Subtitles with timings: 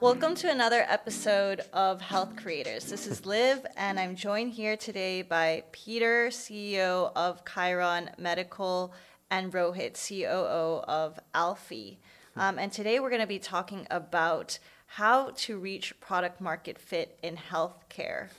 [0.00, 2.86] Welcome to another episode of Health Creators.
[2.86, 8.92] This is Liv, and I'm joined here today by Peter, CEO of Kheiron Medical,
[9.30, 12.00] and Rohit, COO of Alfie.
[12.34, 17.16] Um, and today we're going to be talking about how to reach product market fit
[17.22, 18.30] in healthcare.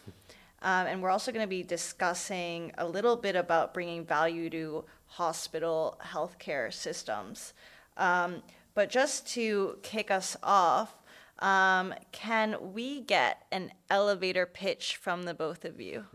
[0.62, 4.84] Um, and we're also going to be discussing a little bit about bringing value to
[5.08, 7.54] hospital healthcare systems.
[7.96, 8.44] Um,
[8.74, 10.98] but just to kick us off,
[11.40, 16.06] um, can we get an elevator pitch from the both of you?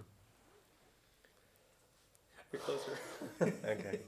[2.52, 2.98] You're closer.
[3.42, 4.00] okay.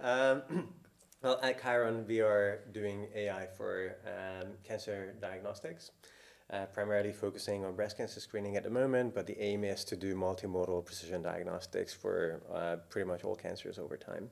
[0.00, 0.68] Um,
[1.22, 5.90] well, at Kheiron, we are doing AI for um, cancer diagnostics,
[6.50, 9.96] uh, primarily focusing on breast cancer screening at the moment, but the aim is to
[9.96, 14.30] do multimodal precision diagnostics for uh, pretty much all cancers over time.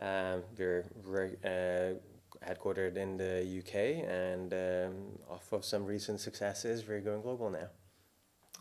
[0.00, 1.98] Um, we're very, uh,
[2.46, 7.68] headquartered in the UK, and um, off of some recent successes, we're going global now.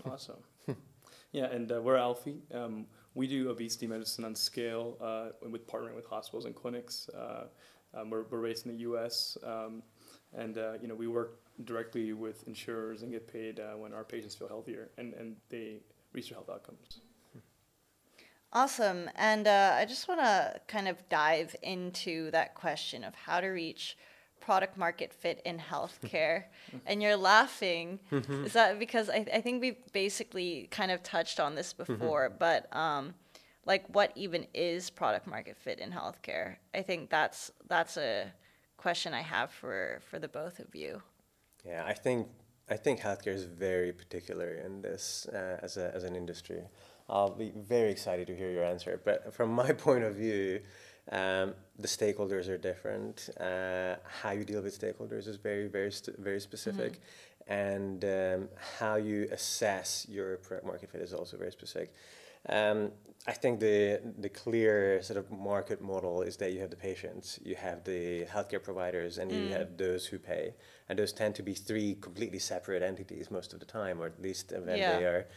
[0.06, 0.38] Awesome.
[1.32, 2.42] yeah, and uh, we're Alfie.
[2.54, 7.10] Um, we do obesity medicine on scale uh, with partnering with hospitals and clinics.
[7.10, 7.46] Uh,
[7.94, 9.38] um, we're, we're based in the U.S.
[9.44, 9.84] Um,
[10.34, 14.04] and uh, you know we work directly with insurers and get paid uh, when our
[14.04, 15.82] patients feel healthier and, and they
[16.14, 17.02] reach their health outcomes.
[18.54, 19.10] Awesome.
[19.16, 23.48] And uh, I just want to kind of dive into that question of how to
[23.48, 23.98] reach
[24.42, 26.46] product market fit in healthcare.
[26.86, 28.00] and you're laughing.
[28.12, 28.46] Mm-hmm.
[28.46, 31.94] Is that because I, I think we basically kind of touched on this mm-hmm.
[31.94, 32.38] before, mm-hmm.
[32.40, 33.14] but um,
[33.66, 36.56] like what even is product market fit in healthcare?
[36.74, 38.32] I think that's that's a
[38.78, 41.02] question I have for for the both of you.
[41.66, 42.28] Yeah, I think
[42.70, 46.64] I think healthcare is very particular in this uh, as a as an industry.
[47.12, 49.02] I'll be very excited to hear your answer.
[49.04, 50.62] But from my point of view,
[51.12, 53.30] um, the stakeholders are different.
[53.40, 56.94] Uh, how you deal with stakeholders is very, very, st- very specific.
[56.94, 57.54] Mm-hmm.
[57.54, 61.92] And um, how you assess your product market fit is also very specific.
[62.50, 62.92] Um,
[63.28, 67.40] I think the the clear sort of market model is that you have the patients,
[67.44, 69.48] you have the healthcare providers, and mm.
[69.48, 70.56] you have those who pay,
[70.90, 74.20] and those tend to be three completely separate entities most of the time, or at
[74.20, 74.98] least when yeah.
[74.98, 75.28] they are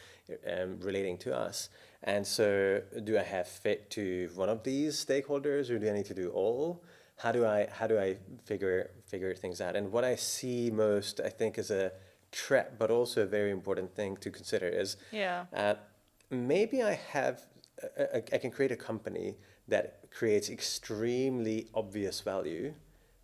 [0.50, 1.68] um, relating to us.
[2.04, 6.06] And so, do I have fit to one of these stakeholders, or do I need
[6.06, 6.82] to do all?
[7.16, 8.16] How do I how do I
[8.46, 9.76] figure figure things out?
[9.76, 11.92] And what I see most, I think, is a
[12.32, 15.44] trap, but also a very important thing to consider is yeah.
[15.52, 15.74] Uh,
[16.30, 17.46] maybe I have
[17.98, 19.36] I, I can create a company
[19.68, 22.74] that creates extremely obvious value,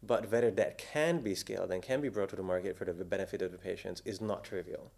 [0.03, 3.05] but whether that can be scaled and can be brought to the market for the
[3.05, 4.91] benefit of the patients is not trivial.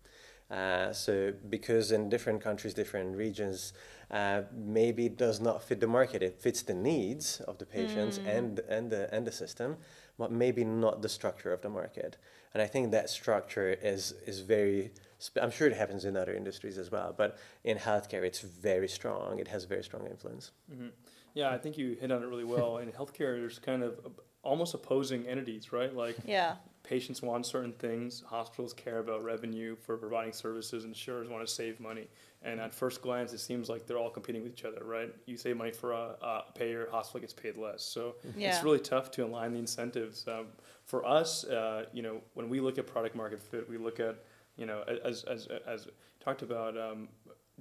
[0.50, 3.72] Uh, so because in different countries, different regions,
[4.10, 6.22] uh, maybe it does not fit the market.
[6.22, 8.36] It fits the needs of the patients mm.
[8.36, 9.78] and and the and the system,
[10.18, 12.18] but maybe not the structure of the market.
[12.52, 14.92] And I think that structure is is very
[15.40, 19.38] I'm sure it happens in other industries as well, but in healthcare, it's very strong.
[19.38, 20.52] It has a very strong influence.
[20.72, 20.88] Mm-hmm.
[21.34, 22.78] Yeah, I think you hit on it really well.
[22.82, 23.98] in healthcare, there's kind of
[24.42, 25.94] almost opposing entities, right?
[25.94, 26.56] Like, yeah.
[26.82, 31.78] patients want certain things, hospitals care about revenue for providing services, insurers want to save
[31.78, 32.08] money.
[32.42, 35.14] And at first glance, it seems like they're all competing with each other, right?
[35.26, 37.84] You save money for a, a payer, hospital gets paid less.
[37.84, 38.52] So yeah.
[38.52, 40.26] it's really tough to align the incentives.
[40.26, 40.46] Um,
[40.84, 44.24] for us, uh, you know, when we look at product market fit, we look at
[44.56, 45.88] you know, as as as
[46.20, 47.08] talked about, um,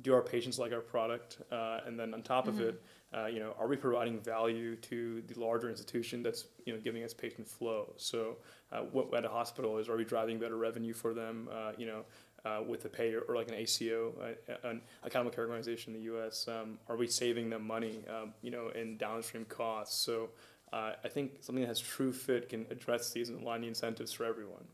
[0.02, 2.60] do our patients like our product, uh, and then on top mm-hmm.
[2.60, 6.74] of it, uh, you know, are we providing value to the larger institution that's you
[6.74, 7.94] know giving us patient flow?
[7.98, 8.38] So,
[8.72, 11.50] uh, what at a hospital is are we driving better revenue for them?
[11.52, 12.04] Uh, you know.
[12.44, 16.06] Uh, with a payer or like an ACO, uh, an accountable care organization in the
[16.06, 20.04] U.S., um, are we saving them money, um, you know, in downstream costs?
[20.04, 20.32] So
[20.74, 24.26] I think something that has true fit can address these and align the incentives for
[24.26, 24.66] everyone.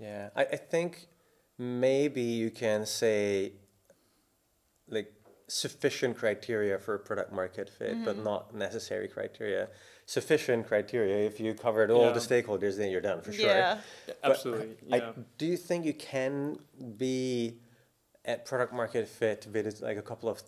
[0.00, 1.06] Yeah, I, I think
[1.58, 3.52] maybe you can say
[4.88, 5.12] like
[5.46, 8.04] sufficient criteria for product market fit, mm-hmm.
[8.04, 9.68] but not necessary criteria.
[10.06, 12.12] Sufficient criteria, if you covered all yeah.
[12.12, 13.46] the stakeholders, then you're done for sure.
[13.46, 14.76] Yeah, yeah absolutely.
[14.86, 14.96] Yeah.
[14.96, 16.58] I, do you think you can
[16.96, 17.58] be
[18.24, 20.42] at product market fit with like a couple of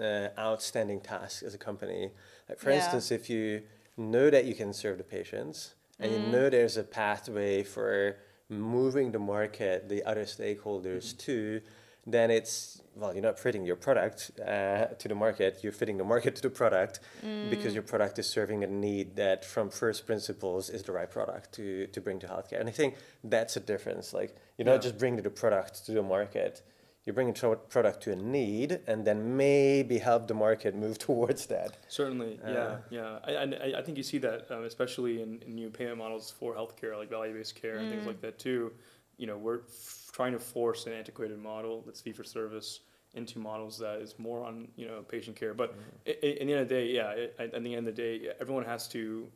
[0.00, 2.10] uh, outstanding tasks as a company?
[2.48, 3.62] Like for instance, if you
[3.96, 6.14] know that you can serve the patients and mm.
[6.14, 8.16] you know there's a pathway for
[8.50, 11.18] moving the market, the other stakeholders mm-hmm.
[11.18, 11.60] to,
[12.06, 15.60] then it's well, you're not fitting your product uh, to the market.
[15.62, 17.48] You're fitting the market to the product mm.
[17.48, 21.52] because your product is serving a need that, from first principles, is the right product
[21.54, 22.60] to to bring to healthcare.
[22.60, 24.12] And I think that's a difference.
[24.12, 24.74] Like you're yeah.
[24.74, 26.62] not just bringing the product to the market.
[27.06, 30.98] You bring a tro- product to a need and then maybe help the market move
[31.08, 31.76] towards that.
[31.88, 33.18] Certainly, Uh, yeah, yeah.
[33.24, 36.54] I, I, I think you see that, um, especially in, in new payment models for
[36.54, 38.72] healthcare, like value-based care and things like that too.
[39.16, 42.80] You know, we're f- trying to force an antiquated model that's fee for service
[43.14, 45.52] into models that is more on you know patient care.
[45.52, 45.74] But
[46.06, 48.02] i i in the end of the day, yeah, at, at the end of the
[48.02, 49.26] day, everyone has to,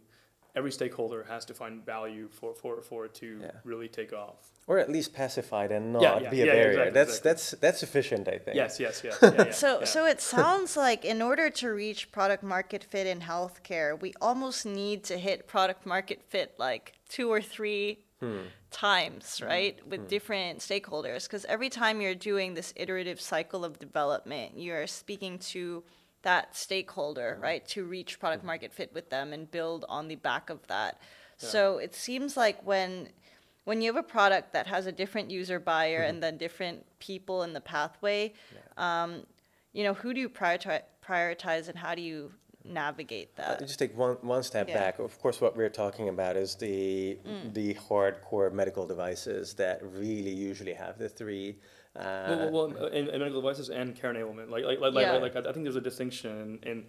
[0.55, 3.51] every stakeholder has to find value for for, for it to Yeah.
[3.65, 4.54] really take off.
[4.67, 6.69] Or at least pacified and not Yeah, yeah, be a yeah, barrier.
[6.71, 7.31] exactly, that's exactly.
[7.31, 8.57] that's that's sufficient, I think.
[8.57, 9.19] Yes, yes, yes.
[9.23, 9.85] Yeah, yeah, So, yeah.
[9.85, 14.65] so it sounds like in order to reach product market fit in healthcare, we almost
[14.65, 18.39] need to hit product market fit like two or three hmm.
[18.71, 19.45] times, hmm.
[19.45, 20.07] right, with hmm.
[20.07, 21.25] different stakeholders.
[21.25, 25.85] Because every time you're doing this iterative cycle of development, you're speaking to
[26.23, 30.49] that stakeholder, right, to reach product market fit with them and build on the back
[30.49, 30.99] of that.
[31.37, 33.09] So it seems like when
[33.65, 37.43] when you have a product that has a different user buyer and then different people
[37.43, 38.33] in the pathway,
[38.77, 39.23] um,
[39.73, 42.33] you know, who do you prioritize, prioritize and how do you
[42.65, 43.61] navigate Uh, that?
[43.61, 44.75] just take one one step Yeah.
[44.75, 44.99] back.
[44.99, 47.55] Of course, what we're talking about is the Mm.
[47.55, 51.59] the hardcore medical devices that really usually have the three.
[51.97, 55.13] Uh, well, well, well in, in medical devices and care enablement, like like like, Yeah.
[55.13, 56.87] like, like I think there's a distinction, and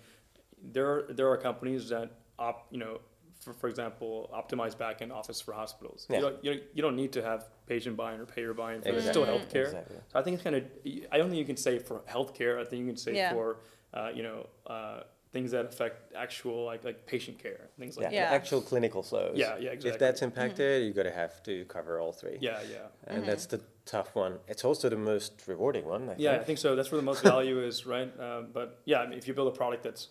[0.62, 3.00] there are, there are companies that op, you know,
[3.46, 6.08] for, for example, optimize back end office for hospitals.
[6.10, 6.18] Yeah.
[6.18, 8.82] You, don't, you, don't, you don't need to have patient buy-in or payer buy-in.
[8.82, 9.12] For Exactly.
[9.14, 9.66] still healthcare.
[9.68, 9.98] Exactly.
[10.12, 10.64] So I think it's kind of.
[11.12, 12.60] I don't think you can say for healthcare.
[12.60, 13.32] I think you can say Yeah.
[13.34, 13.58] for
[13.94, 15.02] uh, you know uh,
[15.32, 18.32] things that affect actual like like patient care, things yeah, like the Yeah.
[18.40, 19.38] actual clinical flows.
[19.38, 19.92] Yeah, yeah, exactly.
[19.92, 22.38] If that's impacted, you got to have to cover all three.
[22.42, 22.88] yeah, yeah.
[23.08, 24.40] And that's the tough one.
[24.48, 26.10] It's also the most rewarding one.
[26.10, 26.46] I Yeah, I think.
[26.48, 26.76] think so.
[26.76, 28.12] That's where the most value is, right?
[28.20, 30.08] Um, but yeah, I mean, if you build a product that's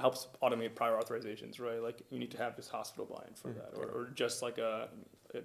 [0.00, 1.82] helps automate prior authorizations, right?
[1.82, 3.58] Like you need to have this hospital buy-in for hmm.
[3.58, 4.88] that, or, or just like a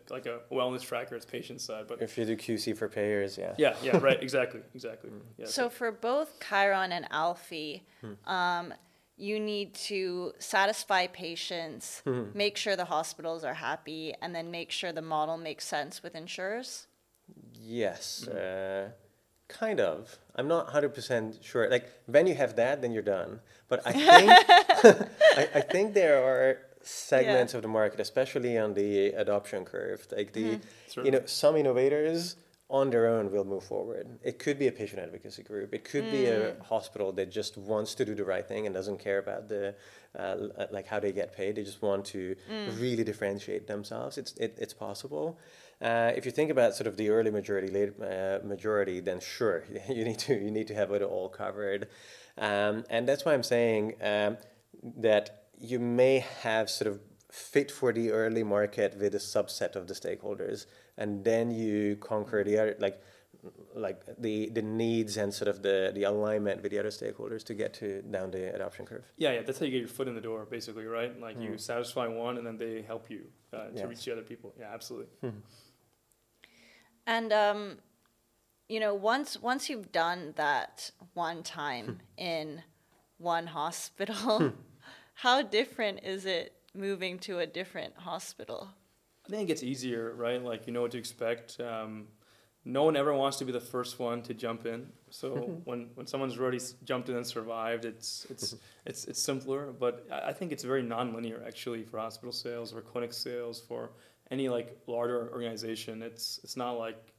[0.09, 1.85] like a wellness tracker, it's patient side.
[1.87, 3.53] But If you do QC for payers, yeah.
[3.57, 5.11] yeah, yeah, right, exactly, exactly.
[5.11, 5.17] Hmm.
[5.37, 8.13] Yeah, So for both Kheiron and Alfie, hmm.
[8.29, 8.73] um,
[9.17, 12.03] you need to satisfy patients,
[12.33, 16.15] make sure the hospitals are happy, and then make sure the model makes sense with
[16.15, 16.87] insurers.
[17.53, 18.89] Yes, uh,
[19.47, 20.17] kind of.
[20.35, 21.69] I'm not 100% sure.
[21.69, 23.39] Like, when you have that, then you're done.
[23.67, 29.07] But I think, I, I think there are segments of the market, especially on the
[29.07, 31.05] adoption curve, like the, mm-hmm.
[31.05, 32.35] you know, some innovators
[32.69, 34.07] on their own will move forward.
[34.23, 35.73] It could be a patient advocacy group.
[35.73, 36.61] It could be a mm.
[36.65, 39.75] hospital that just wants to do the right thing and doesn't care about the,
[40.17, 40.35] uh,
[40.71, 41.55] like how they get paid.
[41.55, 42.81] They just want to mm.
[42.81, 44.17] really differentiate themselves.
[44.17, 45.37] It's it, it's possible.
[45.81, 49.65] Uh, if you think about sort of the early majority, late uh, majority, then sure,
[49.89, 51.87] you need to you need to have it all covered,
[52.37, 54.37] um, and that's why I'm saying um,
[54.97, 56.99] that you may have sort of
[57.31, 60.65] fit for the early market with a subset of the stakeholders,
[60.97, 63.01] and then you conquer the other like
[63.75, 67.53] like the the needs and sort of the the alignment with the other stakeholders to
[67.53, 69.03] get to down the adoption curve.
[69.17, 69.41] yeah, yeah.
[69.43, 71.19] That's how you get your foot in the door, basically, right?
[71.19, 73.87] Like you satisfy one, and then they help you uh, to Yes.
[73.89, 74.53] reach the other people.
[74.57, 75.09] Yeah, absolutely.
[77.07, 77.77] And um,
[78.67, 82.63] you know, once once you've done that one time in
[83.17, 84.53] one hospital,
[85.13, 88.69] how different is it moving to a different hospital?
[89.25, 90.43] I think it gets easier, right?
[90.43, 91.59] Like you know what to expect.
[91.59, 92.07] Um,
[92.67, 94.87] no one ever wants to be the first one to jump in.
[95.11, 98.55] So when, when someone's already jumped in and survived, it's it's
[98.85, 99.71] it's it's simpler.
[99.71, 103.91] But I I think it's very nonlinear actually for hospital sales or clinic sales for
[104.31, 106.01] any like larger organization.
[106.01, 107.13] It's it's not like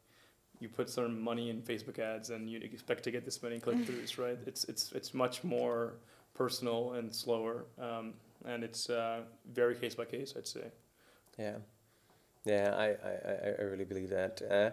[0.60, 3.76] you put some money in Facebook ads and you expect to get this many click
[3.78, 4.38] throughs, right?
[4.46, 5.94] It's it's it's much more
[6.34, 8.14] personal and slower, um,
[8.44, 9.20] and it's uh,
[9.52, 10.34] very case by case.
[10.36, 10.66] I'd say.
[11.38, 11.56] Yeah,
[12.44, 13.12] yeah, I, I,
[13.50, 14.40] I- I really believe that.
[14.50, 14.70] Uh,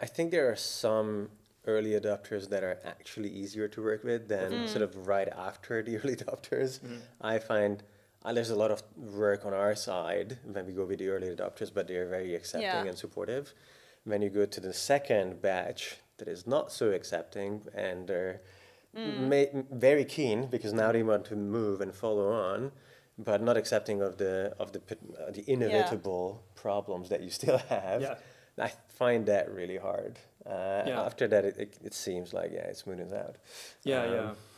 [0.00, 1.28] I think there are some
[1.66, 5.96] early adopters that are actually easier to work with than sort of right after the
[6.00, 6.78] early adopters.
[7.20, 7.82] I find
[8.24, 11.28] uh, there's a lot of work on our side when we go with the early
[11.28, 12.84] adopters, but they're very accepting Yeah.
[12.84, 13.52] and supportive.
[14.04, 18.40] When you go to the second batch that is not so accepting and they're
[18.94, 22.72] ma- very keen because now they want to move and follow on,
[23.18, 24.80] but not accepting of the of the
[25.20, 28.02] uh, the inevitable problems that you still have.
[28.02, 28.14] Yeah.
[28.58, 30.18] I find that really hard.
[30.46, 31.02] Uh, Yeah.
[31.02, 33.36] After that, it, it, it seems like yeah, it smooths out.
[33.84, 34.12] Yeah, Um,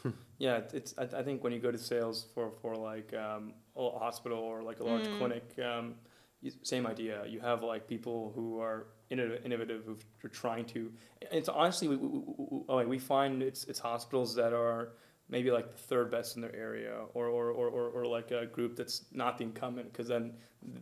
[0.04, 0.56] yeah, yeah.
[0.56, 3.90] it- It's I, I think when you go to sales for for like um, a
[3.98, 5.94] hospital or like a large clinic, um,
[6.42, 7.24] you, same idea.
[7.26, 10.90] You have like people who are innov- innovative who are trying to.
[11.32, 12.20] It's honestly we, we,
[12.68, 14.92] we, we find it's it's hospitals that are
[15.28, 18.46] maybe like the third best in their area or or, or, or, or like a
[18.46, 20.32] group that's not the incumbent because then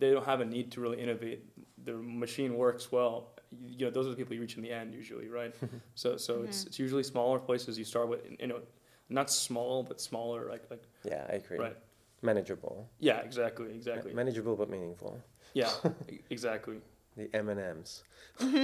[0.00, 1.44] they don't have a need to really innovate.
[1.84, 3.33] The machine works well.
[3.66, 5.54] You know those are the people you reach in the end usually, right?
[5.94, 6.44] so so mm-hmm.
[6.46, 8.60] it's it's usually smaller places you start with, you know,
[9.08, 11.58] not small but smaller, like like Yeah, I agree.
[11.58, 11.76] right.
[12.22, 12.88] Manageable.
[13.00, 14.14] Yeah, exactly, exactly.
[14.14, 15.20] Manageable but meaningful.
[15.52, 15.70] Yeah,
[16.30, 16.76] exactly.
[17.16, 18.02] The M and M's.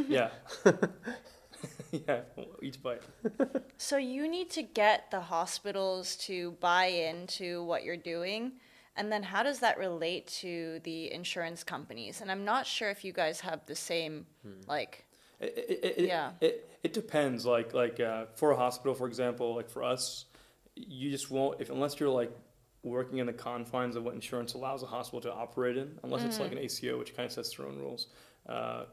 [0.09, 0.30] Yeah.
[1.92, 2.20] yeah,
[2.62, 3.02] each bite.
[3.76, 8.52] So you need to get the hospitals to buy into what you're doing.
[8.97, 12.20] And then how does that relate to the insurance companies?
[12.20, 14.26] And I'm not sure if you guys have the same
[14.66, 15.06] like
[15.40, 16.32] It, it, it, Yeah.
[16.40, 17.47] It, it depends.
[17.47, 20.26] Like like uh, for a hospital, for example, like for us,
[20.76, 22.32] you just won't if unless you're like
[22.82, 26.40] working in the confines of what insurance allows a hospital to operate in, unless it's
[26.40, 28.06] like an ACO, which kind of sets their own rules.
[28.49, 28.85] Uh,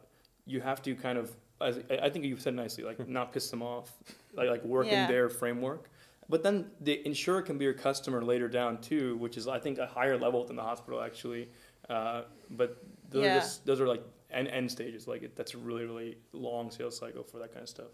[0.45, 3.49] you have to kind of, as I I think you said nicely, like not piss
[3.49, 3.91] them off,
[4.33, 5.03] like like work Yeah.
[5.05, 5.89] in their framework.
[6.29, 9.77] But then the insurer can be your customer later down too, which is I think
[9.77, 11.49] a higher level than the hospital actually.
[11.89, 13.31] Uh, but those Yeah.
[13.31, 15.07] are just those are like end, end stages.
[15.07, 17.87] Like it, that's a really really long sales cycle for that kind of stuff.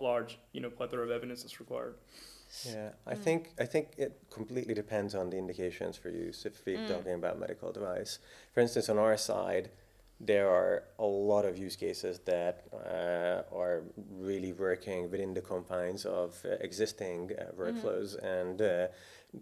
[0.00, 1.94] Large, you know, plethora of evidence that's required.
[2.64, 6.46] Yeah, I think I think it completely depends on the indications for use.
[6.46, 8.18] If we're talking about medical device,
[8.52, 9.70] for instance, on our side,
[10.18, 13.82] there are a lot of use cases that uh, are
[14.18, 18.86] really working within the confines of uh, existing uh, workflows and uh,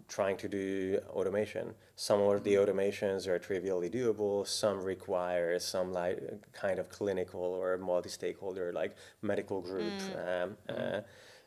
[0.07, 1.73] trying to do automation.
[1.95, 4.45] Some of the automations are trivially doable.
[4.45, 6.19] Some require some like
[6.51, 9.93] kind of clinical or multi-stakeholder like medical group.
[10.15, 11.01] Um, uh, uh,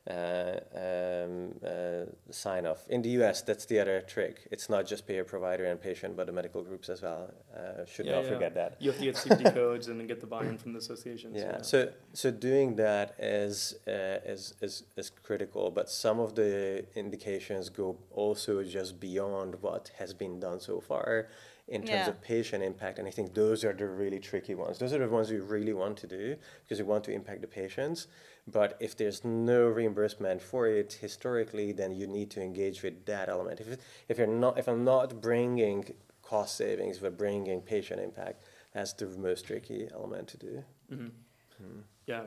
[0.09, 2.87] um, uh, sign off.
[2.89, 4.47] In the US, that's the other trick.
[4.51, 7.31] It's not just payer, provider, and patient, but the medical groups as well.
[7.57, 8.31] Uh, should Yeah, not yeah.
[8.31, 8.77] forget that.
[8.81, 11.37] You have to get safety codes and get the buy-in from the associations.
[11.37, 11.63] Yeah.
[11.63, 15.71] So so doing that is uh, is is is critical.
[15.71, 21.29] But some of the indications go also just beyond what has been done so far
[21.69, 22.09] in terms Yeah.
[22.09, 22.99] of patient impact.
[22.99, 24.79] And I think those are the really tricky ones.
[24.79, 27.47] Those are the ones you really want to do because you want to impact the
[27.63, 28.07] patients.
[28.51, 33.29] But if there's no reimbursement for it historically, then you need to engage with that
[33.29, 33.61] element.
[33.61, 33.79] If
[34.09, 39.07] if you're not if I'm not bringing cost savings, but bringing patient impact, that's the
[39.07, 40.65] most tricky element to do.
[40.89, 42.25] hmm Yeah.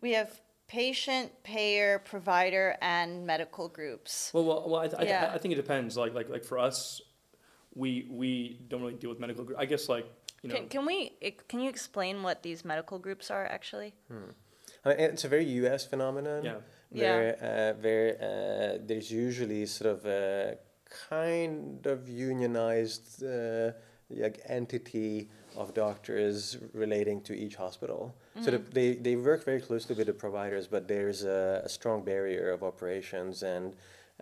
[0.00, 4.30] we have patient, payer, provider, and medical groups.
[4.32, 5.30] Well, well, well I, I, Yeah.
[5.34, 5.96] I think it depends.
[5.96, 7.00] Like, like, like for us,
[7.74, 9.44] we we don't really deal with medical.
[9.44, 9.60] groups.
[9.60, 10.06] I guess like
[10.42, 10.54] you know.
[10.54, 11.12] Can, can we
[11.48, 13.94] can you explain what these medical groups are actually?
[14.84, 15.84] I mean, it's a very U.S.
[15.86, 16.44] phenomenon.
[16.44, 16.54] yeah.
[16.92, 20.56] Where, uh, where uh, there's usually sort of a
[21.08, 23.72] kind of unionized uh,
[24.10, 28.14] like entity of doctors relating to each hospital.
[28.42, 32.04] So the, they, they work very closely with the providers, but there's a, a strong
[32.04, 33.74] barrier of operations and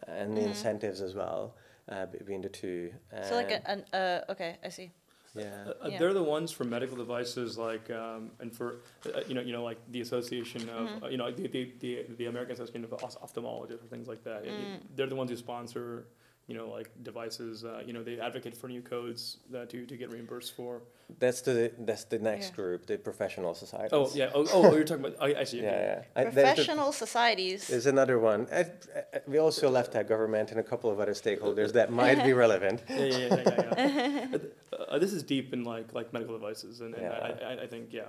[0.07, 1.57] and the incentives as well
[1.89, 2.93] uh, between the two.
[3.29, 3.85] So like And- a, an
[4.29, 4.91] uh okay, I see.
[5.39, 5.65] Yeah.
[5.67, 5.99] Uh, uh, Yeah.
[5.99, 8.77] They're the ones for medical devices, like, um, and for,
[9.07, 11.05] uh, you know, you know, like the association of, Mm-hmm.
[11.05, 14.45] uh, you know, the, the, the, the American Association of Ophthalmologists or things like that.
[14.45, 14.81] Mm.
[14.97, 16.07] They're the ones who sponsor,
[16.49, 17.65] you know, like devices.
[17.65, 20.81] Uh, you know, they advocate for new codes uh, to to get reimbursed for.
[21.19, 22.57] That's the that's the next Yeah.
[22.57, 23.93] group, the professional societies.
[23.93, 24.31] Oh yeah.
[24.35, 25.17] Oh, oh you're talking about.
[25.27, 25.61] I, I see.
[25.61, 26.05] Yeah, okay.
[26.17, 26.21] yeah.
[26.21, 27.69] I- there's the- Professional societies.
[27.69, 28.41] There's another one.
[28.51, 32.25] Uh, uh, we also left out government and a couple of other stakeholders that might
[32.25, 32.83] be relevant.
[32.89, 33.43] Yeah, yeah, yeah,
[33.77, 34.27] yeah.
[34.33, 34.39] yeah.
[34.93, 37.27] uh, this is deep in like like medical devices, and, and Yeah.
[37.29, 38.09] I, I, I think yeah.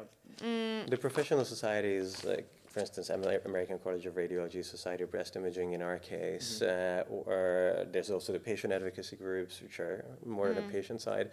[0.93, 5.81] The professional societies, like for instance, American College of Radiology, Society of Breast Imaging in
[5.81, 10.61] our case, uh, or there's also the patient advocacy groups, which are more on the
[10.61, 11.31] patient side.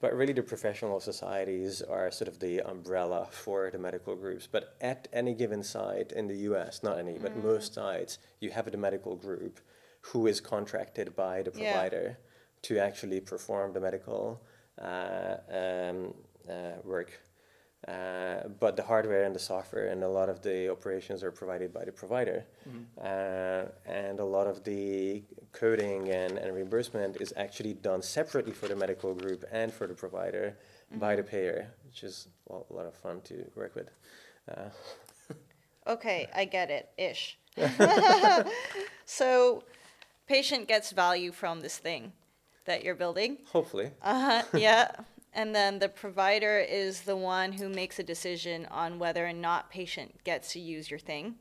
[0.00, 4.48] But really, the professional societies are sort of the umbrella for the medical groups.
[4.50, 8.70] But at any given site in the US, not any, but most sites, you have
[8.70, 9.60] the medical group
[10.00, 11.70] who is contracted by the Yeah.
[11.72, 12.18] provider
[12.62, 14.40] to actually perform the medical
[14.80, 16.14] uh, um,
[16.48, 16.52] uh,
[16.84, 17.20] work.
[17.86, 21.72] Uh, but the hardware and the software and a lot of the operations are provided
[21.72, 22.44] by the provider.
[23.00, 28.66] Uh, and a lot of the coding and, and reimbursement is actually done separately for
[28.68, 30.56] the medical group and for the provider
[30.96, 33.90] by the payer, which is a lot of fun to work with.
[34.50, 34.70] Uh,
[35.86, 37.38] Okay, I get it, ish.
[39.06, 39.62] so,
[40.26, 42.12] patient gets value from this thing
[42.66, 43.38] that you're building.
[43.52, 43.90] hopefully.
[44.02, 44.58] Uh huh.
[44.58, 44.90] yeah.
[45.32, 49.70] And then the provider is the one who makes a decision on whether or not
[49.70, 51.36] patient gets to use your thing.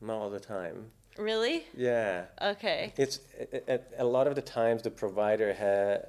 [0.00, 0.90] Not all the time.
[1.18, 1.64] Really?
[1.76, 2.26] Yeah.
[2.40, 2.92] Okay.
[2.96, 6.06] It's a, a, a lot of the times the provider ha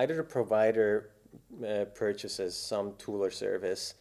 [0.00, 1.10] either the provider
[1.66, 3.94] uh, purchases some tool or service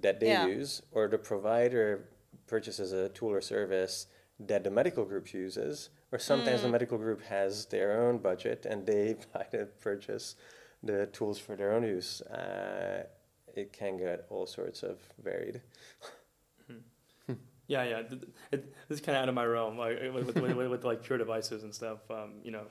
[0.00, 0.46] that they Yeah.
[0.46, 2.08] use, or the provider
[2.46, 4.06] purchases a tool or service
[4.38, 6.64] that the medical group uses, or sometimes Mm.
[6.64, 10.36] the medical group has their own budget and they buy to purchase
[10.86, 12.20] the tools for their own use.
[12.22, 13.04] Uh,
[13.54, 15.60] it can get all sorts of varied.
[17.68, 18.02] Yeah, yeah.
[18.02, 20.68] th- th- It, this is kind of out of my realm, like with, with, with,
[20.68, 21.98] with, like pure devices and stuff.
[22.08, 22.62] Um, you know,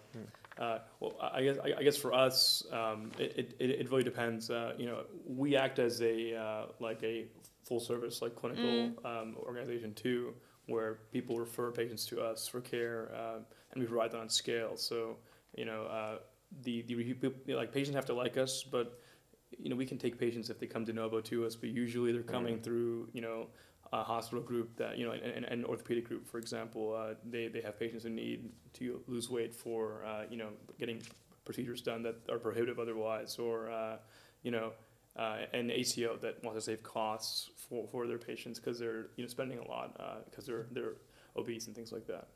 [0.57, 4.03] uh, well, I I guess I I guess for us, um, it, it, it really
[4.03, 4.49] depends.
[4.49, 7.25] Uh, you know, we act as a uh, like a
[7.67, 10.33] full service like clinical um, organization too,
[10.67, 14.77] where people refer patients to us for care, um, and we provide that on scale.
[14.77, 15.17] So
[15.57, 16.17] you know, uh,
[16.63, 18.99] the the like patients have to like us, but
[19.57, 22.11] you know, we can take patients if they come de novo to us, but usually
[22.11, 23.47] they're coming through, you know,
[23.93, 27.61] a hospital group that, you know, an, an orthopedic group, for example, uh, they, they
[27.61, 30.49] have patients who need to lose weight for, uh, you know,
[30.79, 31.01] getting
[31.45, 33.97] procedures done that are prohibitive otherwise, or, uh,
[34.43, 34.73] you know,
[35.15, 39.23] uh, an ACO that wants to save costs for, for their patients because they're, you
[39.23, 40.95] know, spending a lot because they're, they're
[41.37, 42.27] obese and things like that.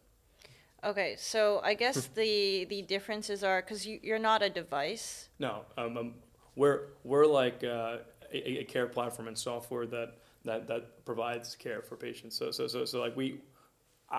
[0.84, 5.30] Okay, so I guess the the differences are because you, you're not a device.
[5.40, 6.14] No, um, um,
[6.56, 7.98] we're we're like uh,
[8.32, 12.38] a, a care platform and software that, that that provides care for patients.
[12.38, 13.42] So so so, so like we,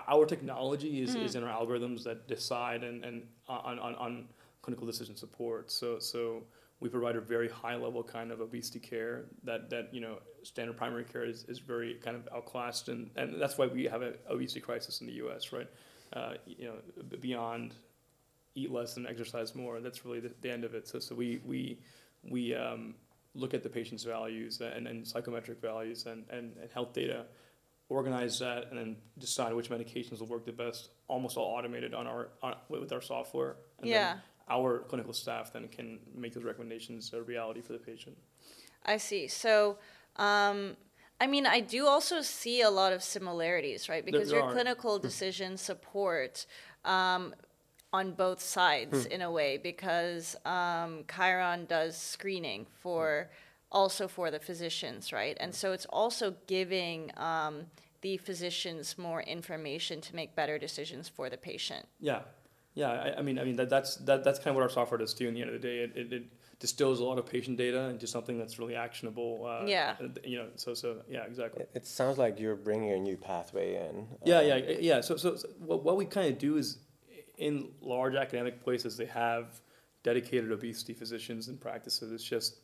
[0.09, 4.29] our technology is, is in our algorithms that decide and, and on, on, on
[4.63, 5.71] clinical decision support.
[5.71, 6.43] So so
[6.81, 10.77] we provide a very high level kind of obesity care that, that you know standard
[10.77, 14.15] primary care is, is very kind of outclassed and, and that's why we have an
[14.29, 15.53] obesity crisis in the U.S.
[15.53, 15.69] Right,
[16.13, 16.75] uh, you know
[17.09, 17.75] b- beyond
[18.55, 19.81] eat less and exercise more.
[19.81, 20.89] That's really the, the end of it.
[20.89, 21.79] So, so we we
[22.29, 22.95] we um,
[23.35, 27.25] look at the patient's values and, and psychometric values and, and, and health data,
[27.89, 30.91] organize that, and then decide which medications will work the best.
[31.09, 33.57] Almost all automated on our on, with our software.
[33.79, 34.15] And Yeah.
[34.15, 38.17] Then our clinical staff then can make those recommendations a reality for the patient.
[38.85, 39.29] I see.
[39.29, 39.79] So,
[40.17, 40.77] um,
[41.21, 44.05] I mean, I do also see a lot of similarities, right?
[44.05, 44.53] Because your are.
[44.53, 46.47] clinical decision support
[46.85, 47.35] um,
[47.93, 53.31] on both sides in a way, because um, Kheiron does screening for
[53.71, 55.37] also for the physicians, right?
[55.41, 57.67] And so it's also giving um,
[58.01, 61.87] the physicians more information to make better decisions for the patient.
[62.01, 62.21] Yeah,
[62.75, 62.91] yeah.
[62.91, 65.13] I, I mean, I mean that, that's that, that's kind of what our software does
[65.13, 65.29] too.
[65.29, 66.23] In the end of the day, it, it, it
[66.61, 69.47] distills a lot of patient data into something that's really actionable.
[69.47, 69.97] Uh, Yeah.
[70.23, 70.49] You know.
[70.57, 71.63] So so yeah, exactly.
[71.63, 74.07] It, it sounds like you're bringing a new pathway in.
[74.25, 75.01] Yeah, um, yeah, yeah.
[75.01, 76.79] So, so, so what, what we kind of do is,
[77.39, 79.61] in large academic places, they have
[80.03, 82.13] dedicated obesity physicians and practices.
[82.13, 82.61] It's just yeah,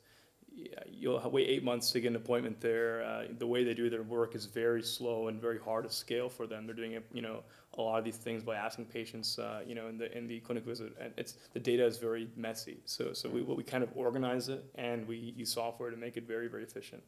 [0.90, 3.05] you'll wait eight months to get an appointment there.
[3.05, 6.29] Uh, the way they do their work is very slow and very hard to scale
[6.29, 6.66] for them.
[6.66, 7.42] They're doing it, you know,
[7.79, 10.40] a lot of these things by asking patients, uh, you know, in the in the
[10.40, 12.79] clinic visit, and it's the data is very messy.
[12.85, 16.27] So, so we we kind of organize it and we use software to make it
[16.27, 17.03] very very efficient.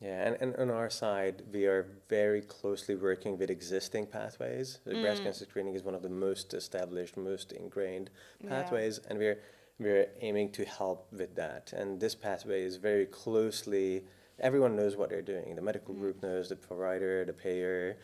[0.00, 4.78] Yeah, and, and on our side, we are very closely working with existing pathways.
[4.84, 8.48] The breast cancer screening is one of the most established, most ingrained Yeah.
[8.48, 9.40] pathways, and we're
[9.78, 11.72] we're aiming to help with that.
[11.72, 14.04] And this pathway is very closely.
[14.40, 15.54] Everyone knows what they're doing.
[15.54, 17.96] The medical group knows, the provider, the payer,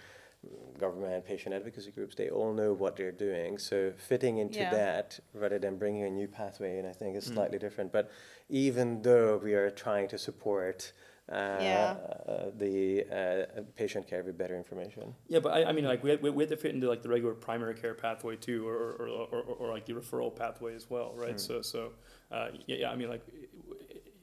[0.79, 2.15] government, patient advocacy groups.
[2.15, 3.59] They all know what they're doing.
[3.59, 4.71] So fitting into Yeah.
[4.71, 7.35] that rather than bringing a new pathway in, I think is Mm.
[7.35, 7.93] slightly different.
[7.93, 8.11] But
[8.49, 10.93] even though we are trying to support
[11.31, 11.97] uh, Yeah.
[12.29, 15.15] uh, the uh, patient care with better information.
[15.29, 17.09] Yeah, but I, I mean, like we, we, we have to fit into like the
[17.09, 20.91] regular primary care pathway too, or or, or, or, or like the referral pathway as
[20.91, 21.41] well, right?
[21.41, 21.93] So so
[22.31, 23.23] uh, yeah, yeah, I mean, like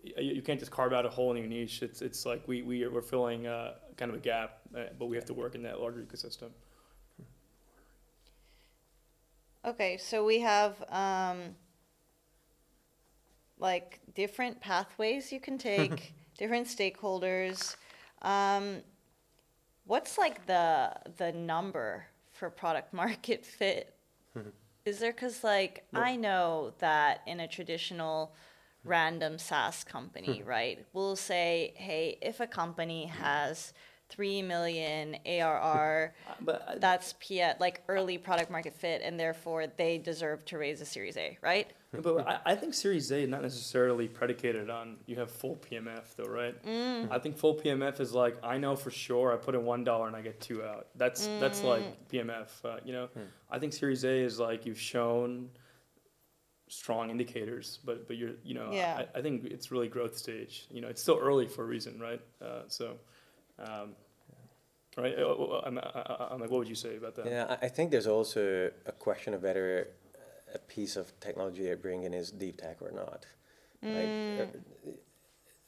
[0.03, 1.81] you, you can't just carve out a hole in your niche.
[1.81, 5.07] It's it's like we we are, we're filling uh, kind of a gap, uh, but
[5.07, 6.49] we have to work in that larger ecosystem.
[9.63, 11.55] Okay, so we have um,
[13.59, 17.75] like different pathways you can take, different stakeholders.
[18.23, 18.77] Um,
[19.85, 23.93] what's like the the number for product market fit?
[24.85, 28.33] Is there because like I know that in a traditional
[28.83, 30.83] random SaaS company, right?
[30.93, 33.73] We'll say, hey, if a company has
[34.09, 39.67] three million ARR, Uh, But I- that's P like early product market fit, and therefore
[39.67, 41.69] they deserve to raise a Series A, right?
[41.99, 46.15] But I, I think Series A is not necessarily predicated on you have full PMF
[46.15, 46.55] though, right?
[47.11, 50.07] I think full PMF is like I know for sure I put in one dollar
[50.07, 50.87] and I get two out.
[50.95, 52.47] That's that's like PMF.
[52.63, 53.09] Uh, you know,
[53.49, 55.49] I think Series A is like you've shown
[56.69, 59.03] strong indicators, but but you're you know Yeah.
[59.13, 60.67] I, I think it's really growth stage.
[60.71, 62.21] You know, it's still early for a reason, right?
[62.41, 62.95] Uh, so.
[63.59, 63.95] Um,
[64.97, 67.25] Right, Uh, uh, I'm, I- I'm like, what would you say about that?
[67.25, 69.87] Yeah, I I think there's also a question of whether
[70.53, 73.25] a piece of technology they bring in is deep tech or not.
[73.93, 74.43] Like, uh,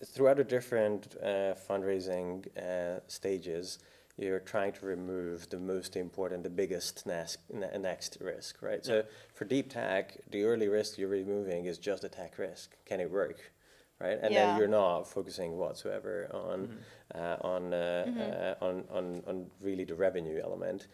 [0.05, 3.79] throughout the different uh, fundraising uh, stages,
[4.17, 8.85] you're trying to remove the most important, the biggest next, ne- next risk, right?
[8.85, 12.75] So for deep tech, the early risk you're removing is just the tech risk.
[12.85, 13.51] Can it work?
[13.99, 14.19] right?
[14.21, 14.45] And Yeah.
[14.47, 16.69] then you're not focusing whatsoever on
[17.15, 18.21] uh, on, uh, Mm-hmm.
[18.21, 20.87] uh, on on on really the revenue element.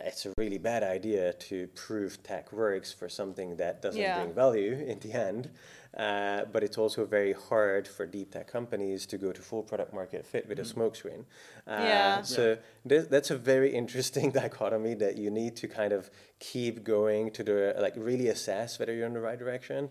[0.00, 4.18] It's a really bad idea to prove tech works for something that doesn't Yeah.
[4.22, 5.50] bring value in the end.
[5.96, 9.94] Uh, but it's also very hard for deep tech companies to go to full product
[9.94, 11.24] market fit with a smoke screen.
[11.68, 12.22] Uh, Yeah.
[12.22, 17.30] So this, that's a very interesting dichotomy that you need to kind of keep going
[17.30, 19.90] to the like really assess whether you're in the right direction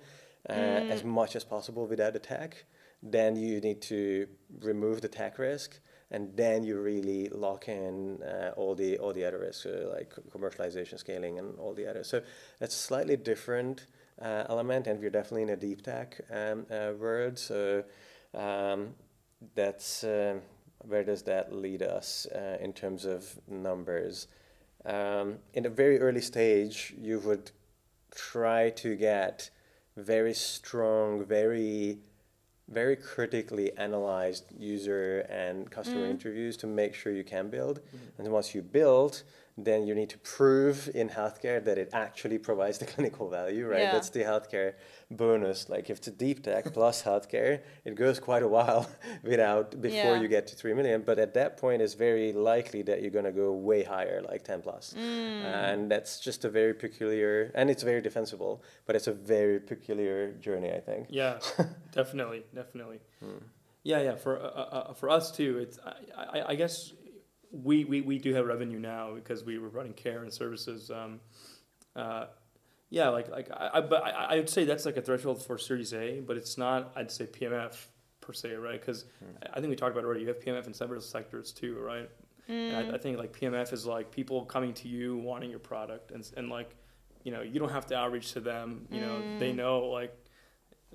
[0.49, 0.53] uh,
[0.95, 2.65] as much as possible without the tech.
[3.01, 4.27] Then you need to
[4.59, 5.79] remove the tech risk,
[6.13, 10.13] and then you really lock in uh, all the all the other risks uh, like
[10.31, 12.07] commercialization, scaling, and all the others.
[12.07, 12.21] So
[12.59, 13.87] that's a slightly different
[14.21, 17.39] uh, element, and we're definitely in a deep tech um, uh, world.
[17.39, 17.83] So
[18.35, 18.93] um,
[19.55, 20.35] that's uh,
[20.87, 24.27] where does that lead us uh, in terms of numbers?
[24.85, 27.51] Um, in a very early stage, you would
[28.13, 29.49] try to get
[29.97, 31.99] very strong, very
[32.73, 36.11] very critically analyzed user and customer mm-hmm.
[36.11, 37.79] interviews to make sure you can build.
[38.17, 39.23] And once you build,
[39.57, 43.81] then you need to prove in healthcare that it actually provides the clinical value, right?
[43.81, 43.91] Yeah.
[43.91, 44.73] That's the healthcare
[45.11, 45.69] bonus.
[45.69, 48.89] Like if it's a deep tech plus healthcare, it goes quite a while
[49.23, 50.21] without before Yeah.
[50.21, 51.03] you get to three million.
[51.05, 54.61] But at that point, it's very likely that you're gonna go way higher, like ten
[54.61, 54.93] plus.
[54.93, 59.59] plus, and that's just a very peculiar, and it's very defensible, but it's a very
[59.59, 61.07] peculiar journey, I think.
[61.09, 61.37] Yeah,
[61.91, 62.99] definitely, definitely.
[63.83, 64.15] Yeah, yeah.
[64.15, 65.93] For uh, uh, uh, for us too, it's I,
[66.39, 66.93] I, I guess
[67.53, 70.89] we, we, we do have revenue now because we were running care and services.
[70.89, 71.19] Um,
[71.95, 72.25] uh,
[72.89, 75.57] yeah, like like I, I but I, I would say that's like a threshold for
[75.57, 76.91] Series A, but it's not.
[76.95, 77.75] I'd say PMF
[78.21, 78.79] per se, right?
[78.79, 79.05] Because
[79.51, 80.21] I think we talked about it already.
[80.21, 82.09] You have PMF in several sectors too, right?
[82.47, 86.11] And I, I think like PMF is like people coming to you wanting your product,
[86.11, 86.75] and and like
[87.23, 88.87] you know you don't have to outreach to them.
[88.91, 90.15] You know they know like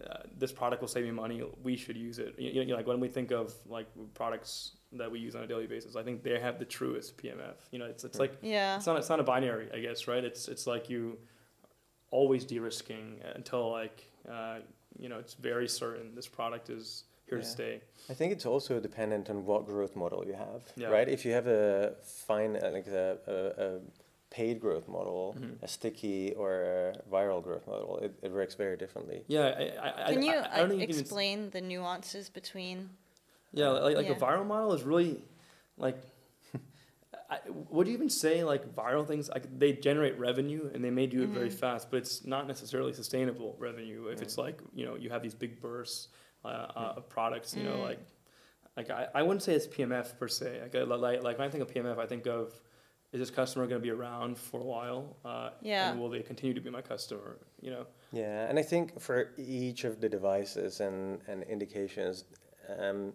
[0.09, 1.43] uh, this product will save me money.
[1.63, 2.35] We should use it.
[2.39, 5.47] You, you know, like when we think of like products that we use on a
[5.47, 7.57] daily basis, I think they have the truest PMF.
[7.71, 8.77] You know, it's it's like Yeah.
[8.77, 10.25] it's not it's not a binary, I guess, right?
[10.25, 11.19] It's it's like you
[12.11, 14.59] always de-risking until like uh,
[14.99, 17.45] you know it's very certain this product is here Yeah.
[17.45, 17.81] to stay.
[18.09, 20.89] I think it's also dependent on what growth model you have, Yeah.
[20.89, 21.07] right?
[21.09, 23.81] If you have a fine, uh, like a, a, a
[24.31, 25.63] paid growth model, Mhm.
[25.63, 29.25] a sticky or a viral growth model, it, it works very differently.
[29.27, 31.51] Yeah, I, I, I, Can you I, I don't uh, think you can even explain
[31.51, 32.89] the nuances between?
[33.53, 34.13] Yeah, like, like Yeah.
[34.13, 35.23] a viral model is really
[35.77, 35.99] like.
[37.31, 37.37] I,
[37.69, 38.45] what do you even say?
[38.45, 41.59] Like viral things, like they generate revenue and they may do it very Mm-hmm.
[41.59, 44.07] fast, but it's not necessarily sustainable revenue.
[44.09, 46.09] If it's like you know you have these big bursts
[46.45, 47.67] uh, uh, of products, you Mm.
[47.71, 48.01] know, like
[48.77, 50.61] like I, I wouldn't say it's PMF per se.
[50.63, 52.53] Like, like like when I think of PMF, I think of
[53.13, 55.17] is this customer going to be around for a while?
[55.25, 55.91] Uh, Yeah.
[55.91, 57.39] And will they continue to be my customer?
[57.63, 57.87] You know.
[58.13, 62.25] Yeah, and I think for each of the devices and, and indications,
[62.79, 63.13] um,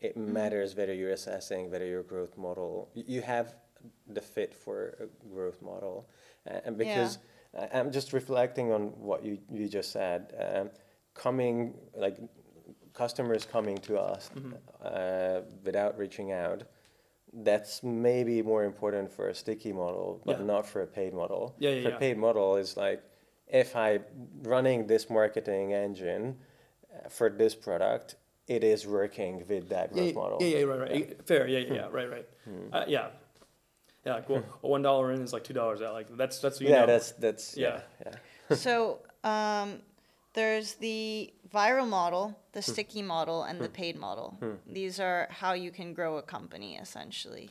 [0.00, 0.32] it Mm-hmm.
[0.32, 3.54] matters whether you're assessing whether your growth model, you have
[4.08, 6.08] the fit for a growth model.
[6.50, 7.18] Uh, and because
[7.58, 10.70] I I'm just reflecting on what you, you just said, um,
[11.14, 12.16] coming, like
[12.94, 14.52] customers coming to us Mm-hmm.
[14.82, 16.62] uh, without reaching out,
[17.32, 20.46] that's maybe more important for a sticky model, but Yeah.
[20.46, 21.54] not for a paid model.
[21.58, 21.98] Yeah, yeah, for yeah.
[21.98, 23.02] paid model is like
[23.46, 24.00] if I
[24.42, 26.36] running this marketing engine
[26.94, 30.38] uh, for this product, it is working with that growth yeah, model.
[30.40, 31.26] Yeah, yeah, right, right.
[31.26, 31.46] Fair.
[31.46, 32.28] Yeah, yeah, yeah, right, right.
[32.72, 33.08] Uh, yeah.
[34.04, 35.92] Yeah, like well, one dollar in is like two dollars out.
[35.92, 36.86] Like that's that's what you yeah, know.
[36.86, 38.12] that's that's yeah, Yeah.
[38.48, 38.56] yeah.
[38.56, 39.80] so um,
[40.32, 44.38] there's the viral model, the sticky model, and the paid model.
[44.66, 47.50] These are how you can grow a company, essentially.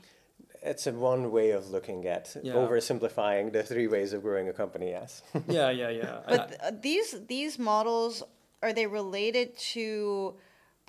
[0.61, 2.53] It's a one way of looking at Yeah.
[2.53, 4.89] oversimplifying the three ways of growing a company.
[4.89, 5.21] Yes.
[5.47, 6.19] yeah, yeah, yeah.
[6.27, 8.23] But uh, these these models
[8.61, 10.35] are they related to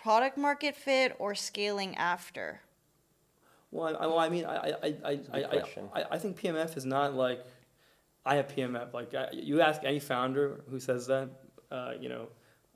[0.03, 2.61] product market fit or scaling after?
[3.71, 5.89] Well, I, well, I mean, I, I, I, I, a good I, question.
[5.95, 7.45] I, I think PMF is not like
[8.27, 8.93] I have PMF.
[8.93, 11.31] Like I, you ask any founder who says that,
[11.71, 12.29] uh, you know,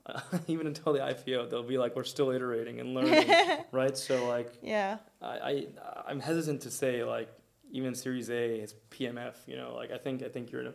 [0.47, 3.27] even until the IPO, they'll be like, we're still iterating and learning,
[3.71, 3.97] right?
[3.97, 4.97] So like, Yeah.
[5.21, 5.67] I, I,
[6.07, 7.29] I'm hesitant to say like
[7.71, 9.35] even Series A is PMF.
[9.47, 10.73] You know, like I think I think you're in a,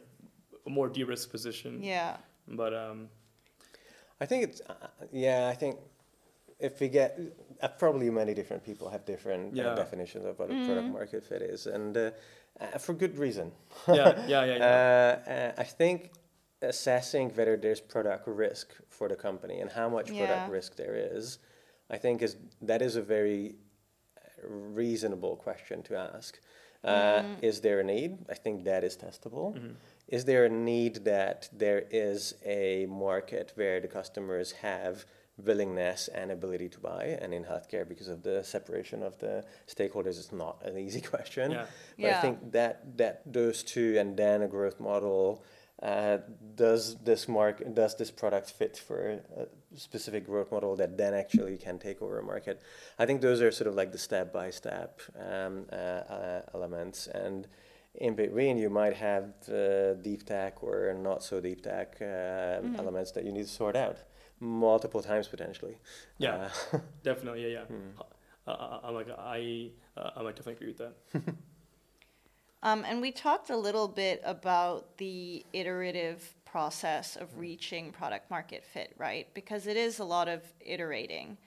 [0.67, 1.83] a more de-risk position.
[1.83, 2.17] Yeah.
[2.47, 3.09] But um,
[4.21, 4.75] I think it's uh,
[5.13, 5.49] yeah.
[5.49, 5.79] I think
[6.61, 7.19] if we get
[7.63, 11.43] uh, probably many different people have different uh, definitions of what a product market fit
[11.43, 12.11] is, and uh,
[12.61, 13.53] uh, for good reason.
[13.89, 14.65] yeah, yeah, yeah, yeah.
[15.27, 16.11] Uh, uh, I think
[16.63, 20.27] assessing whether there's product risk for the company and how much Yeah.
[20.27, 21.39] product risk there is,
[21.89, 23.55] I think is that is a very
[24.43, 26.39] reasonable question to ask.
[26.83, 28.19] Uh, Is there a need?
[28.31, 29.51] I think that is testable.
[30.09, 35.05] Is there a need that there is a market where the customers have
[35.37, 37.19] willingness and ability to buy.
[37.21, 41.53] And in healthcare, because of the separation of the stakeholders, it's not an easy question.
[41.53, 41.67] Yeah.
[41.97, 42.19] But Yeah.
[42.19, 45.45] I think that that those two, and then a growth model.
[45.83, 46.19] Uh,
[46.57, 51.57] does this mark does this product fit for a specific growth model that then actually
[51.57, 52.61] can take over a market?
[52.99, 57.07] I think those are sort of like the step by step um, uh, uh, elements,
[57.07, 57.49] and
[57.95, 63.13] in between you might have uh, deep tech or not so deep tech uh, elements
[63.13, 63.97] that you need to sort out
[64.41, 65.77] multiple times potentially.
[66.19, 66.49] Yeah.
[66.73, 67.65] Uh, Definitely, yeah, yeah.
[67.65, 68.01] Hmm.
[68.47, 71.35] Uh, uh, I'm like I, uh, I might definitely agree with that.
[72.63, 78.65] Um, and we talked a little bit about the iterative process of reaching product market
[78.65, 79.33] fit, right?
[79.35, 81.39] Because it is a lot of iterating.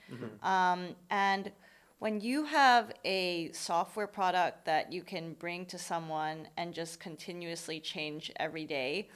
[0.42, 1.52] Um, and
[2.00, 7.78] when you have a software product that you can bring to someone and just continuously
[7.80, 9.08] change every day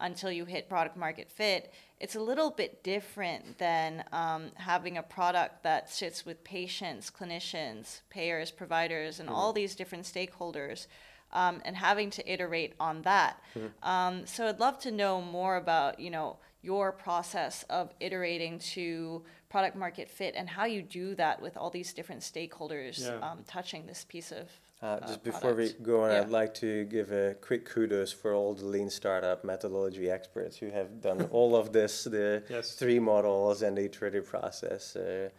[0.00, 5.02] until you hit product market fit, it's a little bit different than um, having a
[5.02, 10.86] product that sits with patients, clinicians, payers, providers, and all these different stakeholders.
[11.32, 13.42] Um, and having to iterate on that.
[13.82, 19.24] Um, so I'd love to know more about, you know, your process of iterating to
[19.48, 23.18] product market fit and how you do that with all these different stakeholders Yeah.
[23.18, 24.48] um, touching this piece of
[24.84, 26.20] Uh, uh, just before we go on, Yeah.
[26.20, 30.68] I'd like to give a quick kudos for all the lean startup methodology experts who
[30.70, 32.74] have done all of this, the Yes.
[32.74, 34.94] three models and the iterative process.
[34.94, 35.30] Uh,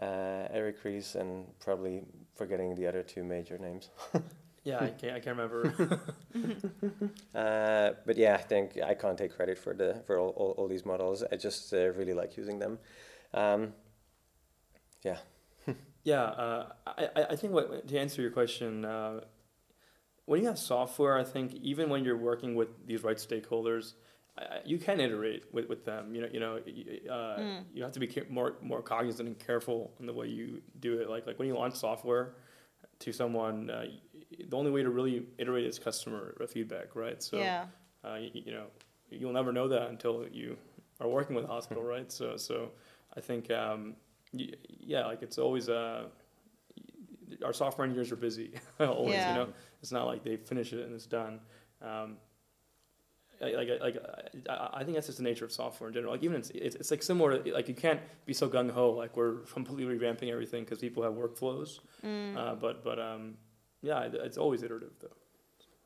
[0.00, 2.04] uh, Eric Ries and probably
[2.36, 3.90] forgetting the other two major names.
[4.62, 6.00] Yeah, I can't, I can't remember.
[7.34, 10.66] Uh, but yeah, I think I can't take credit for the for all, all, all
[10.66, 11.22] these models.
[11.22, 12.78] I just uh, really like using them.
[13.32, 13.74] Um,
[15.04, 15.18] yeah.
[16.06, 19.22] Yeah, uh, I, I- think what, to answer your question, uh,
[20.26, 23.94] when you have software, I think even when you're working with these right stakeholders,
[24.38, 26.14] I- you can iterate with, with them.
[26.14, 26.54] You know, you know,
[27.12, 27.64] uh, Mm.
[27.74, 31.10] you have to be more more cognizant and careful in the way you do it.
[31.10, 32.34] Like like when you launch software
[33.00, 33.86] to someone, uh,
[34.48, 37.20] the only way to really iterate is customer feedback, right?
[37.20, 37.64] So yeah,
[38.04, 38.66] uh, you, you know,
[39.10, 40.56] you'll never know that until you
[41.00, 42.12] are working with a hospital, right?
[42.12, 42.70] So, so
[43.16, 43.96] I think, um,
[44.32, 46.04] yeah, like it's always, uh,
[47.44, 49.30] our software engineers are busy always, Yeah.
[49.30, 49.48] you know,
[49.82, 51.40] it's not like they finish it and it's done.
[51.82, 52.16] Um,
[53.42, 53.96] I- like, like,
[54.48, 56.12] I, I think that's just the nature of software in general.
[56.12, 58.92] Like even it's, it's, it's like similar, to, like you can't be so gung ho,
[58.92, 61.80] like we're completely revamping everything because people have workflows.
[62.04, 62.36] Mm.
[62.36, 63.34] Uh, but, but, um,
[63.82, 65.08] yeah, it's always iterative though.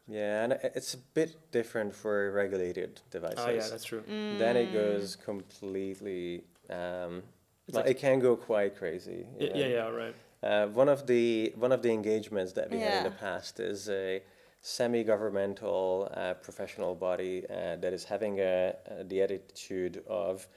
[0.06, 3.38] Yeah, and it's a bit different for regulated devices.
[3.38, 4.02] Oh yeah, that's true.
[4.08, 6.44] then it goes completely.
[6.68, 7.22] Um,
[7.70, 9.26] It's well, like- it can go quite crazy.
[9.38, 10.14] you Yeah, yeah, yeah, right.
[10.42, 13.88] Uh, one of the one of the engagements that we had in the past is
[13.88, 14.22] a
[14.60, 20.48] semi-governmental uh, professional body uh, that is having a, uh, the attitude of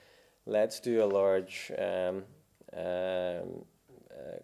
[0.47, 2.23] let's do a large um,
[2.75, 3.63] um,
[4.19, 4.39] uh,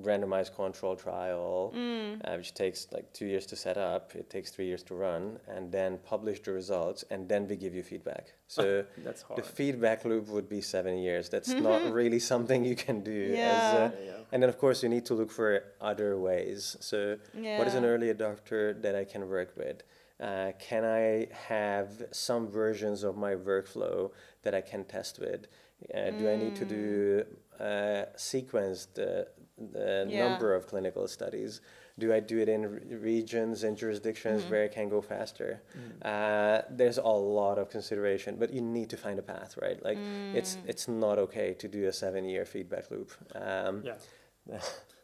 [0.00, 2.20] randomized control trial, Mm.
[2.24, 4.14] uh, which takes like two years to set up.
[4.14, 7.74] It takes three years to run, and then publish the results, and then we give
[7.74, 8.32] you feedback.
[8.52, 8.84] So.
[8.98, 9.38] That's hard.
[9.38, 11.28] The feedback loop would be seven years.
[11.30, 13.20] That's not really something you can do.
[13.32, 13.76] As Yeah.
[13.76, 14.12] a, yeah, yeah.
[14.32, 16.76] and then, of course, you need to look for other ways.
[16.80, 17.16] So,
[17.58, 19.82] what is an early adopter that I can work with?
[20.20, 24.10] Uh, can I have some versions of my workflow
[24.42, 25.46] that I can test with?
[25.94, 27.24] Uh, Do I need to do
[27.58, 28.86] uh, sequence
[29.72, 30.28] the, the Yeah.
[30.28, 31.60] number of clinical studies?
[31.98, 35.60] Do I do it in re- regions and jurisdictions where I can go faster?
[36.02, 37.02] Uh, there's a
[37.38, 39.82] lot of consideration, but you need to find a path, right?
[39.84, 39.98] Like
[40.34, 43.10] it's it's not okay to do a seven-year feedback loop.
[43.34, 43.94] Um, Yeah.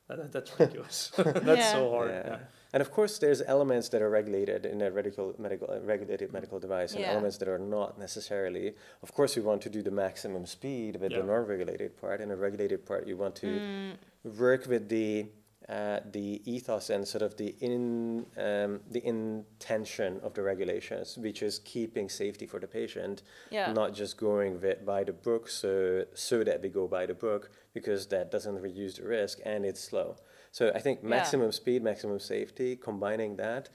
[0.09, 1.13] That, that- that's ridiculous.
[1.19, 1.73] that's Yeah.
[1.73, 2.11] so hard.
[2.11, 2.27] yeah.
[2.27, 2.39] Yeah.
[2.73, 6.59] And of course, there's elements that are regulated in a medical, medical, uh, regulated medical
[6.59, 7.13] device, and Yeah.
[7.13, 8.75] elements that are not necessarily.
[9.03, 11.19] Of course, we want to do the maximum speed with Yeah.
[11.21, 12.23] the non-regulated part.
[12.23, 13.93] In a regulated part, you want to Mm.
[14.29, 15.27] Work with the
[15.69, 21.43] uh, the ethos and sort of the in um, the intention of the regulations, which
[21.43, 23.73] is keeping safety for the patient, Yeah.
[23.73, 28.07] not just going by the book, so so that we go by the book because
[28.09, 30.17] that doesn't reduce the risk and it's slow.
[30.53, 31.09] So I think Yeah.
[31.11, 33.69] maximum speed, maximum safety, combining that